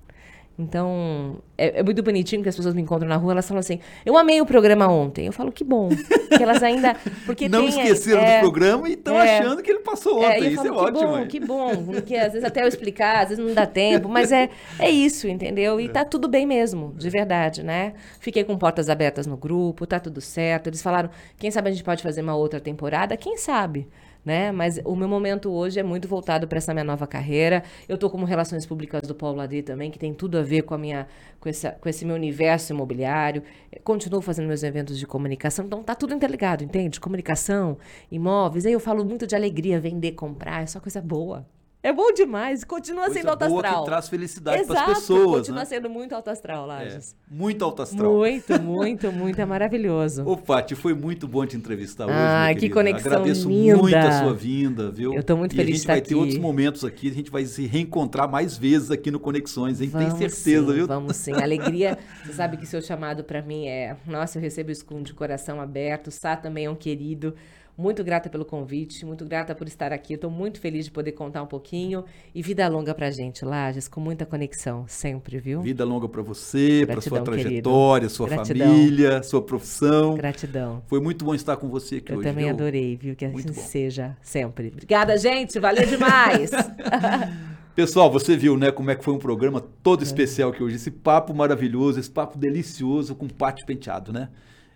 Então, 0.57 1.37
é, 1.57 1.79
é, 1.79 1.83
muito 1.83 2.01
bonitinho 2.01 2.41
que 2.41 2.47
as 2.47 2.55
pessoas 2.55 2.73
me 2.73 2.81
encontram 2.81 3.09
na 3.09 3.17
rua, 3.17 3.33
elas 3.33 3.45
falam 3.45 3.59
assim, 3.59 3.79
eu 4.05 4.17
amei 4.17 4.39
o 4.39 4.45
programa 4.45 4.87
ontem. 4.87 5.25
Eu 5.25 5.33
falo, 5.33 5.51
que 5.51 5.65
bom. 5.65 5.89
Que 5.89 6.41
elas 6.41 6.63
ainda. 6.63 6.95
Porque 7.25 7.47
não 7.49 7.59
tem, 7.59 7.69
esqueceram 7.69 8.21
é, 8.21 8.37
do 8.37 8.41
programa 8.41 8.87
e 8.87 8.93
estão 8.93 9.19
é, 9.19 9.39
achando 9.39 9.61
que 9.61 9.69
ele 9.69 9.79
passou 9.79 10.23
é, 10.23 10.37
ontem. 10.37 10.53
Isso 10.53 10.63
falo, 10.63 10.67
é 10.67 10.91
que 10.91 10.97
ótimo. 10.97 11.17
Bom, 11.17 11.27
que 11.27 11.39
bom. 11.41 11.85
Porque 11.85 12.15
às 12.15 12.31
vezes 12.31 12.43
até 12.45 12.63
eu 12.63 12.67
explicar, 12.69 13.23
às 13.23 13.29
vezes 13.29 13.45
não 13.45 13.53
dá 13.53 13.65
tempo, 13.65 14.07
mas 14.07 14.31
é, 14.31 14.49
é 14.79 14.89
isso, 14.89 15.27
entendeu? 15.27 15.79
E 15.79 15.89
tá 15.89 16.05
tudo 16.05 16.29
bem 16.29 16.45
mesmo, 16.45 16.93
de 16.97 17.09
verdade, 17.09 17.61
né? 17.61 17.93
Fiquei 18.21 18.45
com 18.45 18.57
portas 18.57 18.89
abertas 18.89 19.27
no 19.27 19.35
grupo, 19.35 19.85
tá 19.85 19.99
tudo 19.99 20.21
certo. 20.21 20.67
Eles 20.67 20.81
falaram, 20.81 21.09
quem 21.37 21.51
sabe 21.51 21.67
a 21.67 21.71
gente 21.71 21.83
pode 21.83 22.01
fazer 22.01 22.21
uma 22.21 22.35
outra 22.35 22.61
temporada? 22.61 23.17
Quem 23.17 23.35
sabe? 23.37 23.89
Né? 24.25 24.51
Mas 24.51 24.79
o 24.83 24.95
meu 24.95 25.07
momento 25.07 25.51
hoje 25.51 25.79
é 25.79 25.83
muito 25.83 26.07
voltado 26.07 26.47
para 26.47 26.57
essa 26.57 26.73
minha 26.73 26.83
nova 26.83 27.05
carreira. 27.05 27.63
Eu 27.87 27.95
estou 27.95 28.09
como 28.09 28.25
relações 28.25 28.65
públicas 28.65 29.03
do 29.07 29.13
Paulo 29.13 29.37
Ladê 29.37 29.61
também, 29.61 29.91
que 29.91 29.99
tem 29.99 30.13
tudo 30.13 30.37
a 30.37 30.41
ver 30.41 30.63
com 30.63 30.73
a 30.73 30.77
minha 30.77 31.07
com, 31.39 31.47
essa, 31.47 31.71
com 31.71 31.87
esse 31.87 32.03
meu 32.03 32.15
universo 32.15 32.73
imobiliário. 32.73 33.43
Continuo 33.83 34.21
fazendo 34.21 34.47
meus 34.47 34.63
eventos 34.63 34.97
de 34.97 35.05
comunicação, 35.05 35.65
então 35.65 35.83
tá 35.83 35.93
tudo 35.93 36.13
interligado, 36.13 36.63
entende? 36.63 36.99
Comunicação, 36.99 37.77
imóveis. 38.11 38.65
Aí 38.65 38.73
eu 38.73 38.79
falo 38.79 39.05
muito 39.05 39.27
de 39.27 39.35
alegria, 39.35 39.79
vender, 39.79 40.13
comprar, 40.13 40.63
é 40.63 40.65
só 40.65 40.79
coisa 40.79 41.01
boa. 41.01 41.45
É 41.85 41.93
bom 41.93 42.11
demais. 42.11 42.63
Continua 42.63 43.03
Coisa 43.03 43.19
sendo 43.19 43.29
alto 43.29 43.47
boa 43.47 43.61
astral. 43.61 43.83
que 43.83 43.89
traz 43.89 44.09
felicidade 44.09 44.65
para 44.65 44.81
as 44.81 44.97
pessoas. 44.97 45.37
Continua 45.41 45.59
né? 45.59 45.65
sendo 45.65 45.87
muito 45.87 46.15
alto 46.15 46.31
astral, 46.31 46.65
Lages. 46.65 47.13
É, 47.13 47.35
muito 47.35 47.63
alto 47.63 47.83
astral. 47.83 48.11
Muito, 48.11 48.59
muito, 48.59 49.11
muito. 49.11 49.39
É 49.39 49.45
maravilhoso. 49.45 50.27
Ô, 50.27 50.35
Paty, 50.35 50.73
foi 50.73 50.95
muito 50.95 51.27
bom 51.27 51.45
te 51.45 51.55
entrevistar 51.55 52.05
hoje. 52.05 52.15
Ah, 52.17 52.47
que 52.49 52.61
querida. 52.61 52.73
conexão 52.73 53.11
Agradeço 53.11 53.47
linda. 53.47 53.77
muito 53.77 53.95
a 53.97 54.11
sua 54.19 54.33
vinda, 54.33 54.89
viu? 54.89 55.13
Eu 55.13 55.19
estou 55.19 55.37
muito 55.37 55.53
e 55.53 55.55
feliz 55.55 55.75
de 55.75 55.81
estar 55.81 55.93
aqui. 55.93 55.99
A 55.99 56.03
gente 56.05 56.09
vai 56.09 56.09
ter 56.09 56.25
outros 56.25 56.39
momentos 56.39 56.83
aqui. 56.83 57.07
A 57.07 57.13
gente 57.13 57.29
vai 57.29 57.45
se 57.45 57.67
reencontrar 57.67 58.27
mais 58.27 58.57
vezes 58.57 58.89
aqui 58.89 59.11
no 59.11 59.19
Conexões, 59.19 59.79
hein? 59.79 59.89
Vamos 59.89 60.07
Tem 60.07 60.27
certeza, 60.27 60.65
sim, 60.65 60.73
viu? 60.73 60.87
Vamos 60.87 61.15
sim. 61.15 61.33
Alegria. 61.33 61.99
Você 62.25 62.33
sabe 62.33 62.57
que 62.57 62.65
seu 62.65 62.81
chamado 62.81 63.23
para 63.23 63.43
mim 63.43 63.67
é. 63.67 63.95
Nossa, 64.07 64.39
eu 64.39 64.41
recebo 64.41 64.71
isso 64.71 64.83
com 64.83 65.03
de 65.03 65.13
coração 65.13 65.61
aberto. 65.61 66.09
Sá 66.09 66.35
também 66.35 66.65
é 66.65 66.69
um 66.69 66.75
querido. 66.75 67.35
Muito 67.77 68.05
grata 68.05 68.29
pelo 68.29 68.45
convite, 68.45 69.05
muito 69.05 69.25
grata 69.25 69.53
por 69.53 69.67
estar 69.67 69.91
aqui. 69.91 70.13
Estou 70.13 70.31
muito 70.31 70.61
feliz 70.61 70.85
de 70.85 70.91
poder 70.91 71.11
contar 71.11 71.43
um 71.43 71.45
pouquinho. 71.45 72.05
E 72.33 72.41
vida 72.41 72.65
longa 72.69 72.93
pra 72.95 73.11
gente, 73.11 73.43
Lages, 73.43 73.87
com 73.89 73.99
muita 73.99 74.25
conexão, 74.25 74.85
sempre, 74.87 75.37
viu? 75.39 75.61
Vida 75.61 75.83
longa 75.83 76.07
para 76.07 76.21
você, 76.21 76.85
para 76.87 77.01
sua 77.01 77.19
trajetória, 77.21 78.07
sua 78.07 78.29
Gratidão. 78.29 78.67
família, 78.67 79.21
sua 79.23 79.41
profissão. 79.41 80.15
Gratidão. 80.15 80.81
Foi 80.87 81.01
muito 81.01 81.25
bom 81.25 81.35
estar 81.35 81.57
com 81.57 81.67
você 81.67 81.97
aqui 81.97 82.13
Eu 82.13 82.19
hoje. 82.19 82.27
também 82.29 82.45
viu? 82.45 82.53
adorei, 82.53 82.95
viu? 82.95 83.13
Que 83.13 83.27
Muito 83.27 83.51
assim 83.51 83.59
bom. 83.61 83.67
seja 83.67 84.17
sempre. 84.21 84.69
Obrigada, 84.69 85.17
gente. 85.17 85.59
Valeu 85.59 85.85
demais. 85.85 86.51
Pessoal, 87.75 88.09
você 88.09 88.37
viu, 88.37 88.55
né, 88.55 88.71
como 88.71 88.89
é 88.89 88.95
que 88.95 89.03
foi 89.03 89.13
um 89.13 89.19
programa 89.19 89.59
todo 89.83 89.99
É. 89.99 90.03
especial 90.03 90.49
aqui 90.51 90.63
hoje. 90.63 90.77
Esse 90.77 90.89
papo 90.89 91.33
maravilhoso, 91.33 91.99
esse 91.99 92.09
papo 92.09 92.37
delicioso 92.37 93.13
com 93.15 93.27
Pátio 93.27 93.65
Penteado, 93.65 94.13
né? 94.13 94.29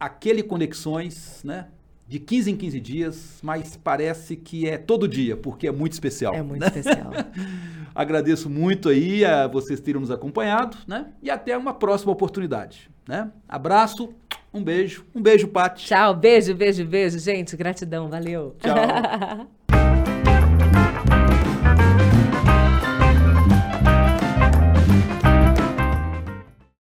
aquele 0.00 0.42
Conexões, 0.42 1.44
né? 1.44 1.68
De 2.10 2.18
15 2.18 2.50
em 2.50 2.56
15 2.56 2.80
dias, 2.80 3.38
mas 3.40 3.76
parece 3.76 4.34
que 4.34 4.68
é 4.68 4.76
todo 4.76 5.06
dia, 5.06 5.36
porque 5.36 5.68
é 5.68 5.70
muito 5.70 5.92
especial. 5.92 6.34
É 6.34 6.42
muito 6.42 6.60
né? 6.60 6.66
especial. 6.66 7.12
Agradeço 7.94 8.50
muito 8.50 8.88
aí 8.88 9.24
a 9.24 9.46
vocês 9.46 9.78
terem 9.78 10.00
nos 10.00 10.10
acompanhado, 10.10 10.76
né? 10.88 11.06
E 11.22 11.30
até 11.30 11.56
uma 11.56 11.72
próxima 11.72 12.10
oportunidade, 12.10 12.90
né? 13.06 13.30
Abraço, 13.48 14.12
um 14.52 14.60
beijo, 14.60 15.06
um 15.14 15.22
beijo, 15.22 15.46
Paty. 15.46 15.86
Tchau, 15.86 16.12
beijo, 16.12 16.52
beijo, 16.52 16.84
beijo, 16.84 17.16
gente. 17.20 17.56
Gratidão, 17.56 18.08
valeu. 18.08 18.56
Tchau. 18.58 19.46